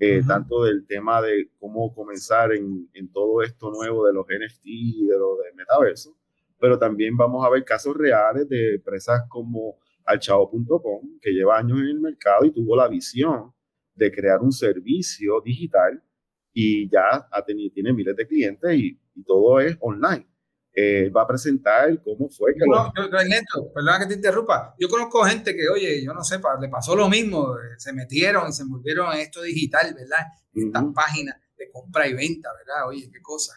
eh, 0.00 0.22
tanto 0.24 0.62
del 0.62 0.86
tema 0.86 1.20
de 1.20 1.50
cómo 1.58 1.92
comenzar 1.92 2.52
en, 2.52 2.88
en, 2.92 3.10
todo 3.10 3.42
esto 3.42 3.68
nuevo 3.72 4.06
de 4.06 4.12
los 4.12 4.26
NFT 4.26 4.62
y 4.64 5.06
de 5.06 5.18
lo 5.18 5.36
del 5.38 5.54
metaverso, 5.56 6.16
pero 6.60 6.78
también 6.78 7.16
vamos 7.16 7.44
a 7.44 7.50
ver 7.50 7.64
casos 7.64 7.96
reales 7.96 8.48
de 8.48 8.76
empresas 8.76 9.22
como 9.28 9.78
alchavo.com, 10.04 11.18
que 11.20 11.32
lleva 11.32 11.58
años 11.58 11.80
en 11.80 11.86
el 11.86 12.00
mercado 12.00 12.44
y 12.44 12.52
tuvo 12.52 12.76
la 12.76 12.86
visión 12.86 13.52
de 13.96 14.12
crear 14.12 14.40
un 14.40 14.52
servicio 14.52 15.40
digital 15.44 16.00
y 16.60 16.90
ya 16.90 17.28
ha 17.30 17.44
tenido, 17.44 17.72
tiene 17.72 17.92
miles 17.92 18.16
de 18.16 18.26
clientes 18.26 18.74
y, 18.74 19.00
y 19.14 19.22
todo 19.22 19.60
es 19.60 19.76
online. 19.78 20.26
Eh, 20.74 21.08
va 21.08 21.22
a 21.22 21.26
presentar 21.28 22.02
cómo 22.02 22.28
fue 22.28 22.52
que... 22.52 22.64
No, 22.66 22.92
lo... 22.96 23.72
perdona 23.72 24.00
que 24.00 24.06
te 24.06 24.14
interrumpa. 24.14 24.74
Yo 24.76 24.88
conozco 24.88 25.22
gente 25.22 25.54
que, 25.54 25.68
oye, 25.68 26.04
yo 26.04 26.12
no 26.12 26.24
sé, 26.24 26.40
le 26.60 26.68
pasó 26.68 26.96
lo 26.96 27.08
mismo, 27.08 27.54
eh, 27.54 27.76
se 27.76 27.92
metieron 27.92 28.48
y 28.48 28.52
se 28.52 28.62
envolvieron 28.62 29.12
en 29.12 29.20
esto 29.20 29.40
digital, 29.42 29.94
¿verdad? 29.94 30.26
Estas 30.52 30.84
páginas 30.92 31.36
de 31.56 31.70
compra 31.70 32.08
y 32.08 32.14
venta, 32.14 32.48
¿verdad? 32.58 32.88
Oye, 32.88 33.08
qué 33.12 33.22
cosa. 33.22 33.52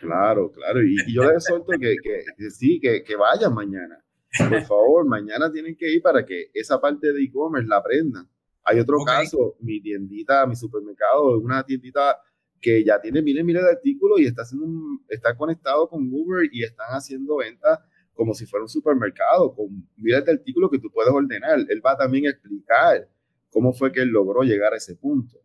Claro, 0.00 0.50
claro. 0.50 0.82
Y, 0.82 0.96
yo 1.14 1.22
les 1.22 1.44
suelto 1.44 1.70
que, 1.80 1.94
que, 2.02 2.50
sí, 2.50 2.80
que, 2.80 3.04
que 3.04 3.14
vayan 3.14 3.54
mañana. 3.54 4.04
Por 4.36 4.62
favor, 4.66 5.06
mañana 5.06 5.52
tienen 5.52 5.76
que 5.76 5.92
ir 5.92 6.02
para 6.02 6.26
que 6.26 6.50
esa 6.54 6.80
parte 6.80 7.12
de 7.12 7.22
e-commerce 7.22 7.68
la 7.68 7.76
aprendan. 7.76 8.28
Hay 8.64 8.80
otro 8.80 8.98
caso, 9.04 9.56
mi 9.60 9.80
tiendita, 9.80 10.44
mi 10.46 10.56
supermercado, 10.56 11.38
una 11.38 11.64
tiendita 11.64 12.18
que 12.62 12.84
ya 12.84 13.00
tiene 13.00 13.20
miles 13.20 13.42
y 13.42 13.44
miles 13.44 13.62
de 13.64 13.70
artículos 13.70 14.20
y 14.20 14.26
está, 14.26 14.42
haciendo 14.42 14.66
está 15.08 15.36
conectado 15.36 15.88
con 15.88 16.08
Uber 16.10 16.48
y 16.50 16.62
están 16.62 16.86
haciendo 16.90 17.36
ventas 17.36 17.80
como 18.14 18.34
si 18.34 18.46
fuera 18.46 18.62
un 18.62 18.68
supermercado, 18.68 19.54
con 19.54 19.88
miles 19.96 20.24
de 20.24 20.32
artículos 20.32 20.70
que 20.70 20.78
tú 20.78 20.90
puedes 20.92 21.12
ordenar. 21.12 21.58
Él 21.58 21.82
va 21.84 21.96
también 21.96 22.26
a 22.26 22.30
explicar 22.30 23.08
cómo 23.50 23.72
fue 23.72 23.90
que 23.90 24.00
él 24.00 24.08
logró 24.08 24.42
llegar 24.42 24.72
a 24.72 24.76
ese 24.76 24.94
punto. 24.94 25.40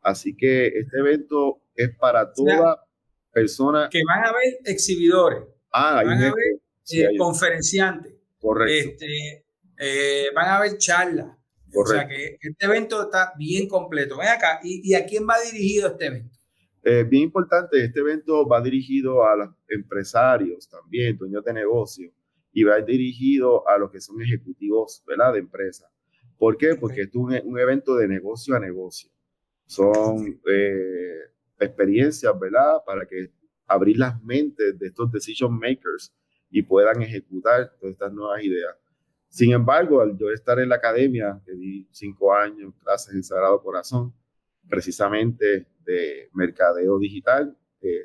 Así 0.00 0.34
que 0.34 0.66
este 0.66 0.98
evento 0.98 1.62
es 1.74 1.94
para 1.96 2.32
toda 2.32 2.86
persona. 3.32 3.88
Que 3.90 4.02
van 4.06 4.24
a 4.24 4.28
haber 4.28 4.60
exhibidores, 4.64 5.44
ah, 5.72 6.02
van 6.04 6.22
a 6.22 6.28
haber 6.28 6.32
eh, 6.90 7.18
conferenciantes. 7.18 8.14
Correcto. 8.40 8.90
Este, 8.90 9.44
eh, 9.78 10.26
van 10.34 10.46
a 10.48 10.56
haber 10.56 10.78
charlas. 10.78 11.36
O 11.74 11.86
sea 11.86 12.06
que 12.06 12.36
este 12.40 12.66
evento 12.66 13.02
está 13.02 13.32
bien 13.38 13.68
completo. 13.68 14.18
Ven 14.18 14.28
acá, 14.28 14.60
¿y, 14.62 14.90
¿y 14.90 14.94
a 14.94 15.06
quién 15.06 15.26
va 15.26 15.34
dirigido 15.40 15.88
este 15.88 16.06
evento? 16.06 16.38
Eh, 16.84 17.04
bien 17.04 17.24
importante, 17.24 17.84
este 17.84 18.00
evento 18.00 18.46
va 18.46 18.60
dirigido 18.60 19.24
a 19.24 19.36
los 19.36 19.50
empresarios 19.68 20.68
también, 20.68 21.16
dueños 21.16 21.44
de 21.44 21.52
negocio, 21.52 22.12
y 22.52 22.64
va 22.64 22.80
dirigido 22.80 23.66
a 23.68 23.78
los 23.78 23.90
que 23.90 24.00
son 24.00 24.20
ejecutivos 24.20 25.02
¿verdad? 25.06 25.32
de 25.32 25.38
empresa. 25.38 25.88
¿Por 26.36 26.56
qué? 26.56 26.74
Porque 26.74 27.02
es 27.02 27.14
un, 27.14 27.38
un, 27.44 27.58
evento 27.58 27.94
de 27.96 28.08
negocio 28.08 28.56
a 28.56 28.60
negocio. 28.60 29.10
Son 29.64 30.40
eh, 30.50 31.18
experiencias, 31.60 32.38
¿verdad? 32.38 32.82
Para 32.84 33.06
que 33.06 33.30
abrir 33.66 33.98
las 33.98 34.22
mentes 34.22 34.76
de 34.78 34.86
estos 34.88 35.10
decision 35.12 35.56
makers 35.56 36.12
y 36.50 36.62
puedan 36.62 37.00
ejecutar 37.00 37.72
todas 37.78 37.92
estas 37.92 38.12
nuevas 38.12 38.42
ideas. 38.42 38.76
Sin 39.28 39.52
embargo, 39.52 40.00
al 40.02 40.18
yo 40.18 40.30
estar 40.30 40.58
en 40.58 40.68
la 40.68 40.74
academia, 40.74 41.40
que 41.46 41.52
di 41.52 41.88
cinco 41.90 42.34
años 42.34 42.74
clases 42.82 43.14
en 43.14 43.22
Sagrado 43.22 43.62
Corazón, 43.62 44.12
precisamente 44.68 45.66
de 45.84 46.28
mercadeo 46.32 46.98
digital, 46.98 47.56
eh, 47.80 48.04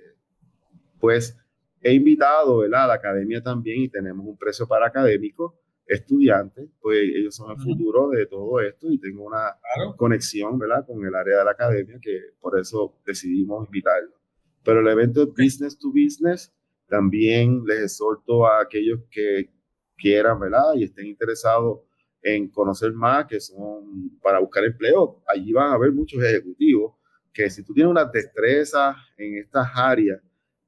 pues 1.00 1.38
he 1.82 1.94
invitado 1.94 2.62
a 2.62 2.68
la 2.68 2.94
academia 2.94 3.42
también 3.42 3.82
y 3.82 3.90
tenemos 3.90 4.26
un 4.26 4.38
precio 4.38 4.68
para 4.68 4.88
académicos, 4.88 5.54
estudiantes, 5.86 6.70
pues 6.82 7.00
ellos 7.16 7.36
son 7.36 7.52
el 7.52 7.58
futuro 7.58 8.10
de 8.10 8.26
todo 8.26 8.60
esto 8.60 8.92
y 8.92 9.00
tengo 9.00 9.26
una 9.26 9.56
conexión 9.96 10.60
¿verdad? 10.60 10.86
con 10.86 11.06
el 11.06 11.16
área 11.16 11.40
de 11.40 11.46
la 11.46 11.52
academia 11.52 11.98
que 12.02 12.20
por 12.42 12.60
eso 12.60 13.00
decidimos 13.06 13.66
invitarlo. 13.66 14.12
Pero 14.64 14.82
el 14.82 14.88
evento 14.88 15.24
es 15.24 15.30
Business 15.30 15.78
to 15.78 15.90
Business, 15.90 16.54
también 16.88 17.64
les 17.66 17.84
exhorto 17.84 18.46
a 18.46 18.62
aquellos 18.62 19.00
que 19.10 19.50
quieran 19.96 20.40
¿verdad? 20.40 20.74
y 20.76 20.84
estén 20.84 21.06
interesados 21.06 21.80
en 22.22 22.50
conocer 22.50 22.92
más, 22.92 23.26
que 23.26 23.40
son 23.40 24.20
para 24.22 24.40
buscar 24.40 24.66
empleo. 24.66 25.24
Allí 25.28 25.54
van 25.54 25.72
a 25.72 25.76
haber 25.76 25.94
muchos 25.94 26.22
ejecutivos 26.22 26.97
que 27.38 27.52
si 27.52 27.64
tú 27.64 27.72
tienes 27.72 27.92
una 27.92 28.06
destreza 28.06 28.96
en 29.16 29.38
estas 29.38 29.68
áreas 29.76 30.20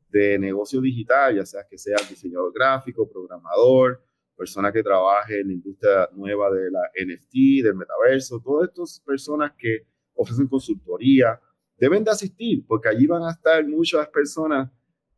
de 0.08 0.38
negocio 0.38 0.80
digital, 0.80 1.36
ya 1.36 1.44
sea 1.44 1.66
que 1.68 1.80
seas 1.80 2.08
diseñador 2.08 2.54
gráfico, 2.54 3.10
programador, 3.10 4.04
persona 4.38 4.72
que 4.72 4.84
trabaje 4.84 5.40
en 5.40 5.48
la 5.48 5.54
industria 5.54 6.10
nueva 6.14 6.52
de 6.52 6.70
la 6.70 6.82
NFT, 6.94 7.64
del 7.64 7.74
metaverso, 7.74 8.40
todas 8.40 8.70
estas 8.70 9.00
personas 9.04 9.54
que 9.58 9.88
ofrecen 10.14 10.48
consultoría, 10.48 11.42
deben 11.76 12.04
de 12.04 12.12
asistir 12.12 12.64
porque 12.68 12.90
allí 12.90 13.08
van 13.08 13.24
a 13.24 13.32
estar 13.32 13.66
muchas 13.68 14.08
personas 14.10 14.70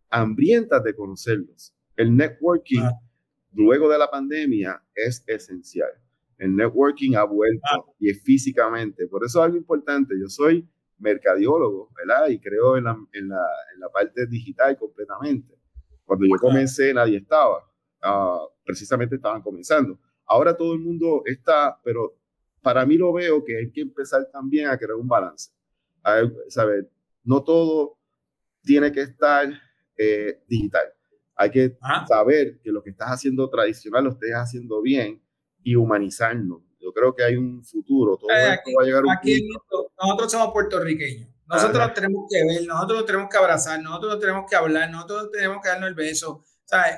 hambrientas 0.09 0.81
de 0.85 0.95
conocerlos. 0.95 1.75
El 1.97 2.15
networking, 2.15 2.79
ah. 2.81 2.93
luego 3.51 3.89
de 3.89 3.97
la 3.97 4.09
pandemia, 4.09 4.81
es 4.95 5.21
esencial. 5.27 5.91
El 6.37 6.55
networking 6.55 7.15
ha 7.15 7.25
vuelto 7.25 7.67
ah. 7.73 7.83
y 7.99 8.09
es 8.09 8.23
físicamente. 8.23 9.05
Por 9.07 9.25
eso 9.25 9.39
es 9.39 9.45
algo 9.45 9.57
importante. 9.57 10.15
Yo 10.17 10.29
soy 10.29 10.65
mercadiólogo, 11.01 11.89
¿verdad? 11.95 12.29
Y 12.29 12.39
creo 12.39 12.77
en 12.77 12.85
la, 12.85 12.97
en 13.11 13.27
la, 13.27 13.45
en 13.73 13.79
la 13.79 13.89
parte 13.89 14.25
digital 14.27 14.77
completamente. 14.77 15.57
Cuando 16.05 16.25
yo 16.25 16.35
comencé 16.39 16.93
nadie 16.93 17.17
estaba, 17.17 17.59
uh, 18.03 18.47
precisamente 18.63 19.15
estaban 19.15 19.41
comenzando. 19.41 19.99
Ahora 20.25 20.55
todo 20.55 20.73
el 20.73 20.79
mundo 20.79 21.23
está, 21.25 21.79
pero 21.83 22.17
para 22.61 22.85
mí 22.85 22.95
lo 22.95 23.11
veo 23.13 23.43
que 23.43 23.57
hay 23.57 23.71
que 23.71 23.81
empezar 23.81 24.29
también 24.31 24.67
a 24.67 24.77
crear 24.77 24.95
un 24.95 25.07
balance. 25.07 25.51
¿Sabes? 26.47 26.85
No 27.23 27.43
todo 27.43 27.97
tiene 28.63 28.91
que 28.91 29.01
estar 29.01 29.49
eh, 29.97 30.41
digital. 30.47 30.93
Hay 31.35 31.49
que 31.49 31.77
saber 32.07 32.59
que 32.61 32.71
lo 32.71 32.83
que 32.83 32.91
estás 32.91 33.09
haciendo 33.09 33.49
tradicional 33.49 34.03
lo 34.03 34.11
estés 34.11 34.33
haciendo 34.33 34.81
bien 34.81 35.21
y 35.63 35.75
humanizarlo. 35.75 36.63
Yo 36.81 36.91
creo 36.91 37.13
que 37.13 37.23
hay 37.23 37.35
un 37.35 37.63
futuro. 37.63 38.17
Todo 38.17 38.29
eh, 38.31 38.55
esto 38.55 38.71
va 38.77 38.83
a 38.83 38.85
llegar 38.85 39.03
un 39.05 39.15
punto. 39.15 39.91
Nosotros 40.01 40.31
somos 40.31 40.51
puertorriqueños. 40.51 41.29
Nosotros 41.47 41.93
tenemos 41.93 42.25
que 42.29 42.45
ver, 42.45 42.65
nosotros 42.65 43.05
tenemos 43.05 43.29
que 43.29 43.37
abrazar, 43.37 43.81
nosotros 43.81 44.19
tenemos 44.19 44.45
que 44.49 44.55
hablar, 44.55 44.89
nosotros 44.89 45.29
tenemos 45.31 45.61
que 45.61 45.67
darnos 45.67 45.89
el 45.89 45.95
beso. 45.95 46.45
¿sabes? 46.71 46.95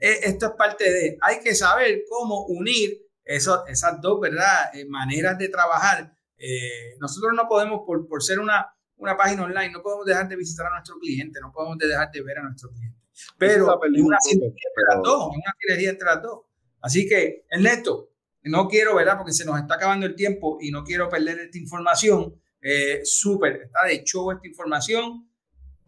E, 0.00 0.20
esto 0.24 0.46
es 0.46 0.52
parte 0.52 0.90
de. 0.90 1.18
Hay 1.20 1.40
que 1.40 1.54
saber 1.54 2.02
cómo 2.08 2.44
unir 2.46 3.06
eso, 3.24 3.64
esas 3.66 4.00
dos 4.00 4.20
¿verdad? 4.20 4.74
Eh, 4.74 4.84
maneras 4.84 5.38
de 5.38 5.48
trabajar. 5.48 6.16
Eh, 6.36 6.96
nosotros 6.98 7.32
no 7.36 7.46
podemos, 7.48 7.82
por, 7.86 8.08
por 8.08 8.22
ser 8.22 8.40
una, 8.40 8.74
una 8.96 9.16
página 9.16 9.44
online, 9.44 9.70
no 9.70 9.82
podemos 9.82 10.04
dejar 10.04 10.28
de 10.28 10.36
visitar 10.36 10.66
a 10.66 10.70
nuestro 10.70 10.98
cliente, 10.98 11.40
no 11.40 11.52
podemos 11.52 11.78
dejar 11.78 12.10
de 12.10 12.22
ver 12.22 12.38
a 12.38 12.42
nuestro 12.42 12.70
cliente. 12.70 12.98
Pero 13.38 13.80
es 13.84 14.02
una 14.02 14.18
sinergia 14.20 14.68
entre 14.68 14.84
las 14.88 15.02
dos, 15.02 15.28
una 15.28 15.54
sinergia 15.60 15.90
entre 15.90 16.06
las 16.06 16.22
dos. 16.22 16.40
Así 16.80 17.06
que, 17.06 17.46
Ernesto, 17.48 18.10
no 18.44 18.68
quiero, 18.68 18.96
¿verdad? 18.96 19.16
Porque 19.16 19.32
se 19.32 19.44
nos 19.44 19.58
está 19.58 19.74
acabando 19.74 20.06
el 20.06 20.14
tiempo 20.14 20.58
y 20.60 20.70
no 20.70 20.82
quiero 20.84 21.08
perder 21.08 21.38
esta 21.40 21.58
información. 21.58 22.34
Eh, 22.60 23.00
Súper, 23.04 23.62
está 23.64 23.86
de 23.86 24.02
show 24.04 24.30
esta 24.30 24.46
información. 24.46 25.28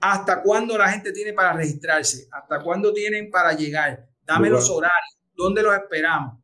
¿Hasta 0.01 0.43
cuándo 0.43 0.77
la 0.77 0.91
gente 0.91 1.13
tiene 1.13 1.33
para 1.33 1.55
registrarse? 1.55 2.29
¿Hasta 2.31 2.61
cuándo 2.61 2.93
tienen 2.93 3.31
para 3.31 3.55
llegar? 3.55 4.07
Dame 4.23 4.51
los 4.51 4.69
horarios. 4.69 5.19
¿Dónde 5.35 5.63
los 5.63 5.75
esperamos? 5.75 6.39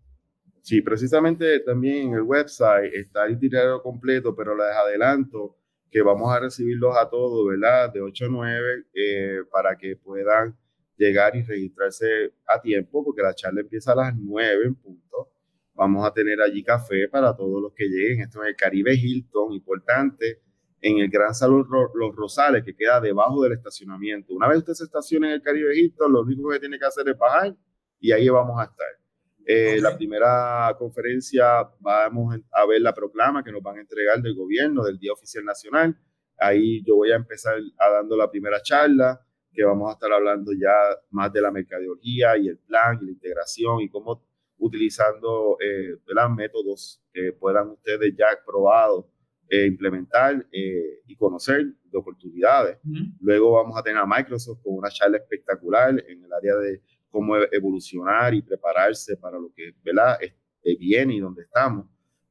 Sí, 0.62 0.82
precisamente 0.82 1.60
también 1.60 2.08
en 2.08 2.14
el 2.14 2.22
website 2.22 2.92
está 2.94 3.26
el 3.26 3.32
itinerario 3.32 3.82
completo, 3.82 4.34
pero 4.34 4.54
les 4.56 4.74
adelanto 4.76 5.56
que 5.90 6.02
vamos 6.02 6.32
a 6.32 6.40
recibirlos 6.40 6.96
a 6.96 7.08
todos, 7.08 7.46
¿verdad? 7.48 7.92
De 7.92 8.00
8 8.00 8.26
a 8.26 8.28
9 8.28 8.84
eh, 8.94 9.38
para 9.50 9.76
que 9.76 9.96
puedan 9.96 10.56
llegar 10.96 11.34
y 11.34 11.42
registrarse 11.42 12.34
a 12.46 12.60
tiempo, 12.60 13.04
porque 13.04 13.22
la 13.22 13.34
charla 13.34 13.62
empieza 13.62 13.92
a 13.92 13.96
las 13.96 14.16
9 14.16 14.66
en 14.66 14.74
punto. 14.74 15.32
Vamos 15.74 16.06
a 16.06 16.12
tener 16.12 16.40
allí 16.40 16.62
café 16.62 17.08
para 17.08 17.34
todos 17.34 17.60
los 17.62 17.72
que 17.72 17.84
lleguen. 17.84 18.20
Esto 18.22 18.42
es 18.42 18.50
el 18.50 18.56
Caribe 18.56 18.94
Hilton, 18.94 19.52
importante, 19.52 20.40
en 20.80 20.98
el 20.98 21.10
Gran 21.10 21.34
Salón 21.34 21.66
Los 21.94 22.14
Rosales, 22.14 22.64
que 22.64 22.74
queda 22.74 23.00
debajo 23.00 23.42
del 23.42 23.52
estacionamiento. 23.52 24.34
Una 24.34 24.48
vez 24.48 24.58
usted 24.58 24.74
se 24.74 24.84
estaciona 24.84 25.28
en 25.28 25.34
el 25.34 25.42
Caribe 25.42 25.78
Hilton, 25.78 26.12
lo 26.12 26.20
único 26.20 26.48
que 26.50 26.60
tiene 26.60 26.78
que 26.78 26.86
hacer 26.86 27.08
es 27.08 27.16
bajar 27.16 27.54
y 27.98 28.12
ahí 28.12 28.28
vamos 28.28 28.58
a 28.58 28.64
estar. 28.64 28.86
Eh, 29.46 29.80
la 29.80 29.96
primera 29.96 30.74
conferencia 30.78 31.68
vamos 31.80 32.36
a 32.52 32.66
ver 32.66 32.80
la 32.80 32.94
proclama 32.94 33.42
que 33.42 33.50
nos 33.50 33.62
van 33.62 33.78
a 33.78 33.80
entregar 33.80 34.20
del 34.22 34.34
gobierno 34.34 34.84
del 34.84 34.98
Día 34.98 35.12
Oficial 35.12 35.44
Nacional. 35.44 35.96
Ahí 36.38 36.82
yo 36.84 36.96
voy 36.96 37.10
a 37.10 37.16
empezar 37.16 37.56
a 37.78 37.90
dando 37.90 38.16
la 38.16 38.30
primera 38.30 38.62
charla, 38.62 39.20
que 39.52 39.64
vamos 39.64 39.90
a 39.90 39.94
estar 39.94 40.12
hablando 40.12 40.52
ya 40.52 40.72
más 41.10 41.32
de 41.32 41.42
la 41.42 41.50
mercadeología 41.50 42.36
y 42.38 42.48
el 42.48 42.58
plan 42.58 42.98
y 43.00 43.06
la 43.06 43.10
integración 43.10 43.80
y 43.80 43.88
cómo 43.88 44.22
utilizando 44.60 45.56
eh, 45.60 45.96
métodos 46.36 47.02
que 47.12 47.32
puedan 47.32 47.70
ustedes 47.70 48.14
ya 48.16 48.26
probados 48.46 49.06
eh, 49.48 49.66
implementar 49.66 50.46
eh, 50.52 51.00
y 51.06 51.16
conocer 51.16 51.66
de 51.84 51.98
oportunidades. 51.98 52.78
Luego 53.18 53.52
vamos 53.52 53.76
a 53.76 53.82
tener 53.82 54.00
a 54.00 54.06
Microsoft 54.06 54.62
con 54.62 54.76
una 54.76 54.90
charla 54.90 55.16
espectacular 55.16 55.90
en 56.06 56.22
el 56.22 56.32
área 56.32 56.54
de 56.56 56.82
cómo 57.08 57.36
e-, 57.36 57.48
evolucionar 57.50 58.32
y 58.32 58.42
prepararse 58.42 59.16
para 59.16 59.38
lo 59.38 59.52
que 59.52 59.72
¿verdad? 59.82 60.18
viene 60.78 61.16
y 61.16 61.20
donde 61.20 61.42
estamos. 61.42 61.86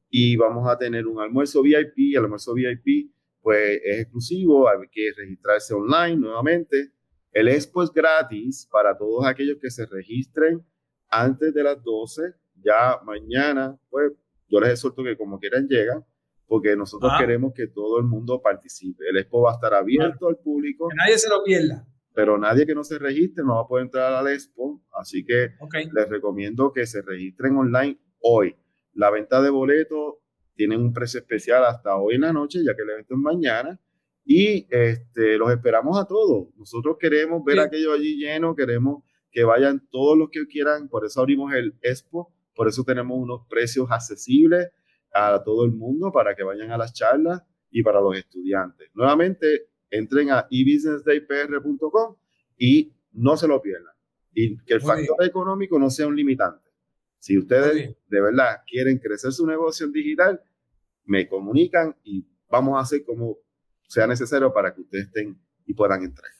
Y 0.08 0.36
vamos 0.36 0.66
a 0.68 0.78
tener 0.78 1.06
un 1.06 1.20
almuerzo 1.20 1.62
VIP. 1.62 2.14
El 2.16 2.24
almuerzo 2.24 2.54
VIP 2.54 3.12
pues 3.42 3.80
es 3.84 4.00
exclusivo, 4.00 4.68
hay 4.68 4.88
que 4.90 5.12
registrarse 5.16 5.74
online 5.74 6.16
nuevamente. 6.16 6.92
El 7.32 7.48
expo 7.48 7.82
es 7.82 7.90
gratis 7.90 8.68
para 8.70 8.96
todos 8.96 9.26
aquellos 9.26 9.58
que 9.60 9.70
se 9.70 9.86
registren 9.86 10.64
antes 11.10 11.52
de 11.52 11.62
las 11.62 11.82
12. 11.82 12.34
Ya 12.62 12.98
mañana, 13.04 13.78
pues 13.88 14.12
yo 14.48 14.60
les 14.60 14.70
exhorto 14.70 15.02
que 15.02 15.16
como 15.16 15.38
quieran 15.38 15.66
llegan, 15.68 16.04
porque 16.46 16.76
nosotros 16.76 17.12
queremos 17.18 17.52
que 17.54 17.68
todo 17.68 17.98
el 17.98 18.04
mundo 18.04 18.40
participe. 18.42 19.08
El 19.08 19.16
expo 19.16 19.42
va 19.42 19.52
a 19.52 19.54
estar 19.54 19.74
abierto 19.74 20.28
al 20.28 20.36
público. 20.36 20.88
Que 20.88 20.96
nadie 20.96 21.18
se 21.18 21.28
lo 21.28 21.42
pierda 21.42 21.86
pero 22.20 22.38
nadie 22.38 22.66
que 22.66 22.74
no 22.74 22.84
se 22.84 22.98
registre 22.98 23.44
no 23.44 23.54
va 23.56 23.62
a 23.62 23.66
poder 23.66 23.86
entrar 23.86 24.12
al 24.12 24.28
Expo, 24.28 24.82
así 24.92 25.24
que 25.24 25.54
les 25.92 26.08
recomiendo 26.08 26.72
que 26.72 26.86
se 26.86 27.02
registren 27.02 27.56
online 27.56 27.98
hoy. 28.20 28.56
La 28.92 29.10
venta 29.10 29.40
de 29.40 29.50
boletos 29.50 30.16
tiene 30.54 30.76
un 30.76 30.92
precio 30.92 31.20
especial 31.20 31.64
hasta 31.64 31.96
hoy 31.96 32.16
en 32.16 32.22
la 32.22 32.32
noche, 32.32 32.58
ya 32.64 32.74
que 32.74 32.82
el 32.82 32.90
evento 32.90 33.14
es 33.14 33.20
mañana, 33.20 33.80
y 34.24 34.66
este, 34.70 35.38
los 35.38 35.50
esperamos 35.50 35.98
a 35.98 36.06
todos. 36.06 36.48
Nosotros 36.56 36.96
queremos 36.98 37.42
ver 37.44 37.60
aquello 37.60 37.92
allí 37.92 38.16
lleno, 38.16 38.54
queremos 38.54 39.04
que 39.30 39.44
vayan 39.44 39.86
todos 39.90 40.16
los 40.18 40.30
que 40.30 40.46
quieran, 40.46 40.88
por 40.88 41.04
eso 41.04 41.20
abrimos 41.20 41.52
el 41.54 41.78
Expo, 41.82 42.34
por 42.54 42.68
eso 42.68 42.84
tenemos 42.84 43.18
unos 43.18 43.46
precios 43.48 43.88
accesibles 43.90 44.68
a 45.12 45.42
todo 45.42 45.64
el 45.64 45.72
mundo 45.72 46.12
para 46.12 46.34
que 46.34 46.42
vayan 46.42 46.70
a 46.70 46.78
las 46.78 46.92
charlas 46.92 47.42
y 47.70 47.82
para 47.82 48.00
los 48.00 48.16
estudiantes. 48.16 48.90
Nuevamente, 48.94 49.68
entren 49.90 50.30
a 50.30 50.46
ebusinessdaypr.com 50.50 52.16
y 52.56 52.92
no 53.12 53.36
se 53.36 53.48
lo 53.48 53.60
pierdan. 53.60 53.94
Y 54.32 54.56
que 54.64 54.74
el 54.74 54.80
factor 54.80 55.24
económico 55.24 55.78
no 55.78 55.90
sea 55.90 56.06
un 56.06 56.16
limitante. 56.16 56.70
Si 57.18 57.36
ustedes 57.36 57.96
de 58.06 58.20
verdad 58.20 58.62
quieren 58.66 58.98
crecer 58.98 59.32
su 59.32 59.46
negocio 59.46 59.86
en 59.86 59.92
digital, 59.92 60.40
me 61.04 61.28
comunican 61.28 61.96
y 62.04 62.26
vamos 62.48 62.76
a 62.76 62.80
hacer 62.80 63.04
como 63.04 63.38
sea 63.88 64.06
necesario 64.06 64.52
para 64.52 64.74
que 64.74 64.82
ustedes 64.82 65.06
estén 65.06 65.38
y 65.66 65.74
puedan 65.74 66.02
entrar. 66.02 66.30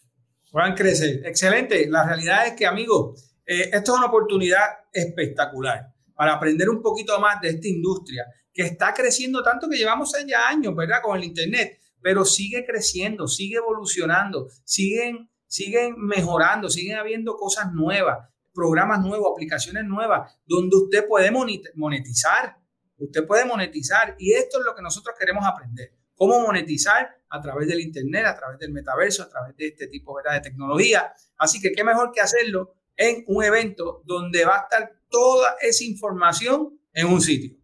Puedan 0.50 0.74
crecer. 0.74 1.22
Excelente. 1.24 1.88
La 1.88 2.04
realidad 2.04 2.46
es 2.46 2.54
que, 2.54 2.66
amigos, 2.66 3.34
eh, 3.46 3.70
esto 3.72 3.92
es 3.92 3.98
una 3.98 4.06
oportunidad 4.08 4.62
espectacular 4.92 5.92
para 6.14 6.34
aprender 6.34 6.68
un 6.68 6.82
poquito 6.82 7.18
más 7.20 7.40
de 7.40 7.50
esta 7.50 7.68
industria 7.68 8.26
que 8.52 8.62
está 8.62 8.92
creciendo 8.92 9.42
tanto 9.42 9.68
que 9.68 9.76
llevamos 9.76 10.12
ya 10.26 10.48
años, 10.48 10.74
¿verdad? 10.74 11.00
Con 11.02 11.16
el 11.16 11.24
Internet 11.24 11.80
pero 12.00 12.24
sigue 12.24 12.64
creciendo, 12.66 13.28
sigue 13.28 13.56
evolucionando, 13.56 14.48
siguen, 14.64 15.30
siguen 15.46 15.94
mejorando, 15.98 16.68
siguen 16.68 16.96
habiendo 16.98 17.36
cosas 17.36 17.72
nuevas, 17.72 18.28
programas 18.52 19.00
nuevos, 19.00 19.28
aplicaciones 19.32 19.84
nuevas, 19.84 20.34
donde 20.46 20.76
usted 20.76 21.06
puede 21.06 21.30
monetizar, 21.30 22.56
usted 22.96 23.26
puede 23.26 23.44
monetizar 23.44 24.16
y 24.18 24.32
esto 24.32 24.58
es 24.58 24.64
lo 24.64 24.74
que 24.74 24.82
nosotros 24.82 25.14
queremos 25.18 25.44
aprender, 25.46 25.92
cómo 26.20 26.38
monetizar 26.42 27.16
a 27.30 27.40
través 27.40 27.66
del 27.66 27.80
Internet, 27.80 28.26
a 28.26 28.36
través 28.36 28.58
del 28.58 28.72
metaverso, 28.72 29.22
a 29.22 29.28
través 29.30 29.56
de 29.56 29.68
este 29.68 29.86
tipo 29.86 30.14
de 30.18 30.40
tecnología. 30.42 31.14
Así 31.38 31.62
que 31.62 31.72
qué 31.72 31.82
mejor 31.82 32.12
que 32.12 32.20
hacerlo 32.20 32.74
en 32.94 33.24
un 33.26 33.42
evento 33.42 34.02
donde 34.04 34.44
va 34.44 34.58
a 34.58 34.62
estar 34.64 34.92
toda 35.08 35.56
esa 35.62 35.82
información 35.82 36.78
en 36.92 37.06
un 37.06 37.22
sitio. 37.22 37.56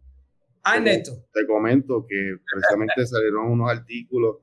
Ah, 0.63 0.83
te 0.83 1.45
comento 1.45 2.03
que 2.09 2.37
precisamente 2.51 3.05
salieron 3.05 3.51
unos 3.51 3.69
artículos 3.69 4.37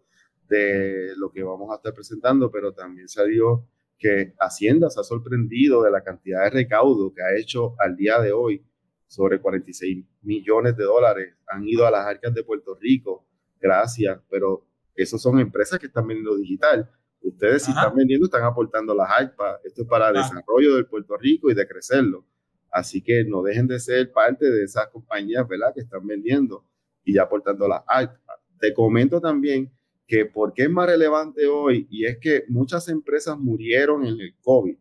de 0.48 1.09
lo 1.16 1.33
que 1.33 1.42
vamos 1.42 1.72
a 1.72 1.77
estar 1.77 1.92
presentando, 1.92 2.53
pero 2.53 2.72
también 2.72 3.09
salió 3.09 3.66
que 3.98 4.33
Hacienda 4.38 4.90
se 4.90 5.00
ha 5.00 5.03
sorprendido 5.03 5.83
de 5.83 5.90
la 5.90 6.05
cantidad 6.05 6.44
de 6.44 6.50
recaudo 6.50 7.12
que 7.12 7.22
ha 7.22 7.37
hecho 7.37 7.74
al 7.81 7.96
día 7.96 8.20
de 8.20 8.31
hoy. 8.31 8.64
Sobre 9.09 9.40
46 9.40 10.05
millones 10.22 10.77
de 10.77 10.85
dólares 10.85 11.35
han 11.48 11.66
ido 11.66 11.85
a 11.85 11.90
las 11.90 12.07
arcas 12.07 12.33
de 12.33 12.44
Puerto 12.44 12.79
Rico. 12.81 13.27
Gracias, 13.64 14.20
pero 14.29 14.66
esos 14.94 15.22
son 15.22 15.38
empresas 15.38 15.79
que 15.79 15.87
están 15.87 16.07
vendiendo 16.07 16.37
digital. 16.37 16.90
Ustedes 17.22 17.62
si 17.62 17.70
están 17.70 17.96
vendiendo 17.96 18.27
están 18.27 18.44
aportando 18.44 18.94
las 18.94 19.11
ARPA. 19.11 19.59
Esto 19.64 19.81
es 19.81 19.88
para 19.88 20.09
el 20.09 20.16
desarrollo 20.16 20.77
de 20.77 20.85
Puerto 20.85 21.16
Rico 21.16 21.50
y 21.50 21.55
de 21.55 21.66
crecerlo. 21.66 22.27
Así 22.70 23.00
que 23.00 23.24
no 23.24 23.42
dejen 23.42 23.66
de 23.66 23.81
ser 23.81 24.12
parte 24.12 24.50
de 24.50 24.64
esas 24.64 24.88
compañías, 24.88 25.48
¿verdad? 25.48 25.72
Que 25.74 25.81
están 25.81 26.07
vendiendo 26.07 26.66
y 27.05 27.14
ya 27.14 27.22
aportando 27.22 27.66
la 27.66 27.83
alta. 27.88 28.20
Te 28.61 28.74
comento 28.74 29.18
también 29.18 29.72
que 30.07 30.27
por 30.27 30.53
qué 30.53 30.64
es 30.64 30.70
más 30.70 30.87
relevante 30.87 31.46
hoy 31.46 31.87
y 31.88 32.05
es 32.05 32.18
que 32.18 32.44
muchas 32.48 32.90
empresas 32.90 33.38
murieron 33.38 34.05
en 34.05 34.20
el 34.20 34.37
COVID, 34.42 34.77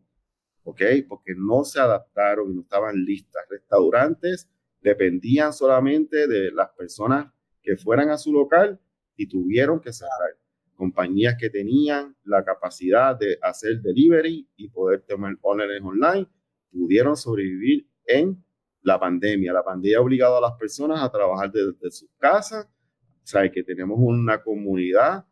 ¿ok? 0.64 0.82
Porque 1.08 1.32
no 1.34 1.64
se 1.64 1.80
adaptaron 1.80 2.50
y 2.50 2.54
no 2.56 2.60
estaban 2.60 3.02
listas. 3.02 3.44
Restaurantes 3.48 4.46
dependían 4.82 5.54
solamente 5.54 6.28
de 6.28 6.52
las 6.52 6.68
personas 6.72 7.33
que 7.64 7.76
fueran 7.76 8.10
a 8.10 8.18
su 8.18 8.32
local 8.32 8.78
y 9.16 9.26
tuvieron 9.26 9.80
que 9.80 9.92
cerrar. 9.92 10.36
Compañías 10.76 11.36
que 11.38 11.50
tenían 11.50 12.14
la 12.24 12.44
capacidad 12.44 13.18
de 13.18 13.38
hacer 13.42 13.80
delivery 13.80 14.48
y 14.56 14.68
poder 14.68 15.02
tomar 15.08 15.34
órdenes 15.40 15.82
online 15.82 16.28
pudieron 16.70 17.16
sobrevivir 17.16 17.88
en 18.06 18.44
la 18.82 19.00
pandemia. 19.00 19.52
La 19.52 19.64
pandemia 19.64 19.98
ha 19.98 20.02
obligado 20.02 20.36
a 20.36 20.40
las 20.40 20.52
personas 20.58 21.02
a 21.02 21.10
trabajar 21.10 21.50
desde, 21.50 21.90
sus 21.90 22.10
casas. 22.18 22.66
O 22.66 23.26
sea, 23.26 23.50
que 23.50 23.62
tenemos 23.62 23.98
una 23.98 24.42
comunidad 24.42 25.24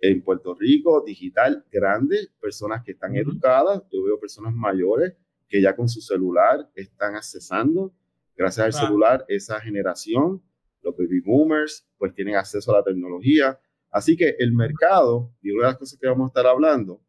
en 0.00 0.22
Puerto 0.22 0.54
Rico 0.54 1.02
digital 1.04 1.66
grande, 1.70 2.28
personas 2.40 2.82
que 2.82 2.92
están 2.92 3.14
educadas. 3.16 3.82
Yo 3.92 4.04
veo 4.04 4.18
personas 4.18 4.54
mayores 4.54 5.14
que 5.48 5.60
ya 5.60 5.76
con 5.76 5.88
su 5.88 6.00
celular 6.00 6.70
están 6.74 7.16
accesando, 7.16 7.92
gracias 8.36 8.66
al 8.66 8.72
celular, 8.72 9.24
esa 9.28 9.60
generación, 9.60 10.42
los 10.82 10.96
baby 10.96 11.20
boomers, 11.20 11.86
pues 11.96 12.14
tienen 12.14 12.36
acceso 12.36 12.72
a 12.72 12.78
la 12.78 12.84
tecnología. 12.84 13.58
Así 13.90 14.16
que 14.16 14.36
el 14.38 14.52
mercado, 14.52 15.32
y 15.40 15.50
una 15.50 15.66
de 15.66 15.72
las 15.72 15.78
cosas 15.78 15.98
que 15.98 16.06
vamos 16.06 16.26
a 16.26 16.28
estar 16.28 16.46
hablando, 16.46 17.02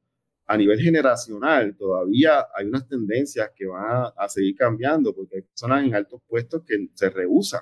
a 0.49 0.57
nivel 0.57 0.79
generacional 0.79 1.77
todavía 1.77 2.47
hay 2.55 2.65
unas 2.65 2.87
tendencias 2.87 3.51
que 3.55 3.67
van 3.67 4.11
a, 4.17 4.27
seguir 4.29 4.55
cambiando 4.55 5.13
porque 5.13 5.37
hay 5.37 5.41
personas 5.43 5.85
en 5.85 5.93
altos 5.93 6.21
puestos 6.27 6.63
que 6.65 6.89
se 6.95 7.09
rehusan. 7.11 7.61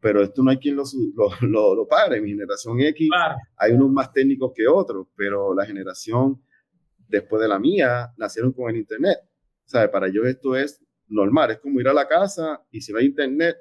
Pero 0.00 0.22
esto 0.22 0.42
no 0.42 0.50
hay 0.50 0.58
quien 0.58 0.74
lo, 0.74 0.82
lo, 1.42 1.74
lo, 1.76 1.86
pare. 1.86 2.20
Mi 2.20 2.30
generación 2.30 2.80
X, 2.80 3.08
hay 3.56 3.72
unos 3.72 3.90
más 3.90 4.12
técnicos 4.12 4.52
que 4.54 4.66
otros, 4.66 5.06
pero 5.14 5.54
la 5.54 5.64
generación 5.64 6.42
después 7.06 7.40
de 7.40 7.48
la 7.48 7.60
mía 7.60 8.12
nacieron 8.16 8.52
con 8.52 8.70
el 8.70 8.76
Internet. 8.78 9.18
¿Sabe? 9.64 9.88
Para 9.88 10.08
ellos 10.08 10.26
esto 10.26 10.56
es 10.56 10.84
normal. 11.06 11.52
Es 11.52 11.58
como 11.60 11.80
ir 11.80 11.86
a 11.86 11.94
la 11.94 12.08
casa 12.08 12.60
y 12.72 12.80
si 12.80 12.92
no 12.92 12.98
hay 12.98 13.06
Internet, 13.06 13.56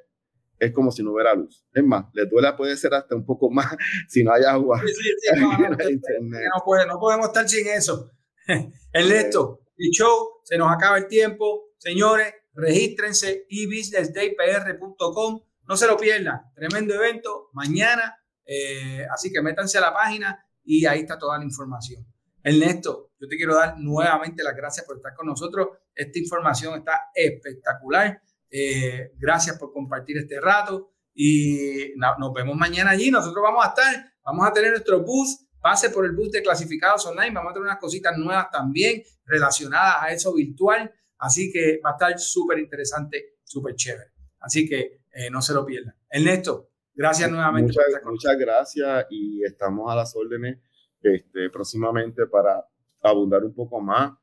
es 0.60 0.72
como 0.72 0.92
si 0.92 1.04
no 1.04 1.14
hubiera 1.14 1.34
luz. 1.34 1.66
Es 1.74 1.84
más, 1.84 2.06
les 2.14 2.30
duele 2.30 2.54
puede 2.54 2.78
ser 2.78 2.94
hasta 2.94 3.16
un 3.16 3.26
poco 3.26 3.50
más 3.50 3.76
si 4.08 4.24
no 4.24 4.34
hay 4.34 4.44
agua. 4.44 4.82
Sí, 4.86 4.94
sí, 4.94 5.36
no, 5.40 6.86
no, 6.88 7.00
podemos 7.00 7.28
estar 7.28 7.48
sin 7.48 7.68
eso. 7.68 8.12
Ernesto, 8.94 9.62
el 9.78 9.90
show, 9.92 10.42
se 10.44 10.58
nos 10.58 10.72
acaba 10.72 10.98
el 10.98 11.08
tiempo. 11.08 11.74
Señores, 11.78 12.34
regístrense 12.54 13.46
ebusinessdaypr.com. 13.50 15.42
No 15.68 15.78
se 15.78 15.88
lo 15.88 15.98
pierdan. 15.98 16.42
Tremendo 16.54 16.94
evento 16.94 17.50
mañana. 17.54 18.16
Eh, 18.46 19.06
así 19.12 19.32
que 19.32 19.42
métanse 19.42 19.80
a 19.80 19.82
la 19.82 19.94
página 19.94 20.46
y 20.64 20.86
ahí 20.86 21.02
está 21.02 21.18
toda 21.18 21.38
la 21.38 21.44
información. 21.44 22.06
Ernesto, 22.44 23.14
yo 23.20 23.28
te 23.28 23.38
quiero 23.38 23.56
dar 23.56 23.80
nuevamente 23.80 24.44
las 24.44 24.56
gracias 24.56 24.86
por 24.86 24.98
estar 24.98 25.16
con 25.16 25.26
nosotros. 25.26 25.70
Esta 25.96 26.20
información 26.20 26.78
está 26.78 27.10
espectacular. 27.14 28.22
Eh, 28.50 29.12
gracias 29.18 29.58
por 29.58 29.72
compartir 29.72 30.18
este 30.18 30.40
rato 30.40 30.92
y 31.14 31.94
nos 31.96 32.34
vemos 32.34 32.56
mañana 32.56 32.92
allí. 32.92 33.12
Nosotros 33.12 33.42
vamos 33.44 33.66
a 33.66 33.70
estar, 33.70 34.14
vamos 34.24 34.48
a 34.48 34.54
tener 34.54 34.72
nuestro 34.72 35.02
bus 35.02 35.46
pase 35.62 35.90
por 35.90 36.06
el 36.06 36.12
bus 36.12 36.32
de 36.32 36.44
clasificados 36.44 37.06
online. 37.06 37.32
Vamos 37.34 37.52
a 37.52 37.54
tener 37.54 37.68
unas 37.68 37.80
cositas 37.80 38.18
nuevas 38.18 38.52
también 38.52 39.02
relacionadas 39.26 39.96
a 40.02 40.12
eso 40.12 40.34
virtual. 40.34 40.94
Así 41.18 41.52
que 41.52 41.80
va 41.84 41.92
a 41.92 41.94
estar 41.94 42.20
súper 42.20 42.60
interesante, 42.60 43.38
súper 43.44 43.76
chévere. 43.76 44.12
Así 44.40 44.68
que 44.68 45.02
eh, 45.12 45.30
no 45.32 45.42
se 45.42 45.54
lo 45.54 45.66
pierdan. 45.66 45.96
Ernesto, 46.10 46.70
gracias 46.94 47.32
nuevamente. 47.32 47.74
Muchas, 47.74 48.04
muchas 48.06 48.38
gracias 48.38 49.06
y 49.10 49.44
estamos 49.44 49.92
a 49.92 49.96
las 49.96 50.16
órdenes 50.16 50.60
este, 51.02 51.50
próximamente 51.50 52.28
para 52.28 52.64
abundar 53.02 53.44
un 53.44 53.54
poco 53.54 53.80
más 53.82 54.14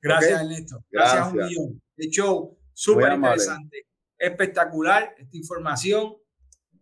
Gracias, 0.00 0.40
Ernesto. 0.40 0.82
Gracias, 0.90 1.26
a 1.26 1.28
un 1.28 1.36
millón. 1.36 1.82
De 1.94 2.08
show, 2.08 2.58
súper 2.72 3.12
interesante. 3.12 3.86
Espectacular 4.16 5.14
esta 5.18 5.36
información. 5.36 6.16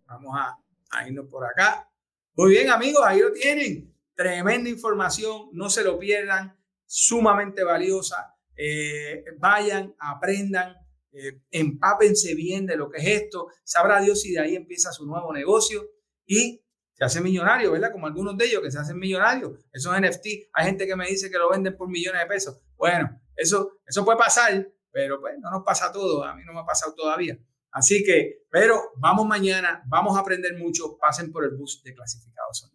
Vamos 0.07 0.35
a, 0.39 1.07
irnos 1.07 1.27
por 1.29 1.45
acá. 1.45 1.91
Muy 2.35 2.51
bien, 2.51 2.71
amigos, 2.71 3.03
ahí 3.05 3.21
lo 3.21 3.33
tienen. 3.33 3.95
Tremenda 4.15 4.71
información, 4.71 5.51
no 5.53 5.69
se 5.69 5.85
lo 5.85 5.99
pierdan, 5.99 6.59
sumamente 6.87 7.65
valiosa. 7.65 8.35
Eh, 8.57 9.25
vayan, 9.39 9.95
aprendan, 9.99 10.75
eh, 11.13 11.43
empápense 11.51 12.35
bien 12.35 12.67
de 12.67 12.77
lo 12.77 12.91
que 12.91 12.99
es 12.99 13.23
esto. 13.23 13.49
Sabrá 13.65 14.01
Dios 14.01 14.23
si 14.23 14.33
de 14.33 14.41
ahí 14.41 14.57
empieza 14.57 14.93
su 14.93 15.07
nuevo 15.07 15.33
negocio 15.33 15.91
y 16.25 16.63
se 16.93 17.05
hace 17.05 17.21
millonario, 17.21 17.73
¿verdad? 17.73 17.93
Como 17.93 18.07
algunos 18.07 18.39
de 18.39 18.47
ellos 18.47 18.63
que 18.63 18.71
se 18.71 18.79
hacen 18.79 18.99
millonarios. 18.99 19.53
Esos 19.73 19.95
NFT, 20.01 20.27
hay 20.53 20.65
gente 20.65 20.87
que 20.87 20.97
me 20.97 21.07
dice 21.07 21.31
que 21.31 21.37
lo 21.37 21.51
venden 21.51 21.77
por 21.77 21.89
millones 21.89 22.23
de 22.23 22.27
pesos. 22.27 22.59
Bueno, 22.77 23.21
eso, 23.35 23.81
eso 23.87 24.05
puede 24.05 24.19
pasar, 24.19 24.67
pero 24.91 25.21
pues 25.21 25.35
no 25.39 25.51
nos 25.51 25.63
pasa 25.63 25.93
todo. 25.93 26.25
A 26.25 26.35
mí 26.35 26.43
no 26.47 26.55
me 26.55 26.61
ha 26.61 26.65
pasado 26.65 26.95
todavía. 26.95 27.39
Así 27.77 28.03
que, 28.03 28.47
pero 28.51 28.93
vamos 28.97 29.27
mañana, 29.27 29.83
vamos 29.87 30.17
a 30.17 30.21
aprender 30.21 30.57
mucho, 30.57 30.97
pasen 30.97 31.31
por 31.31 31.45
el 31.45 31.51
bus 31.51 31.83
de 31.85 31.93
clasificados 31.93 32.73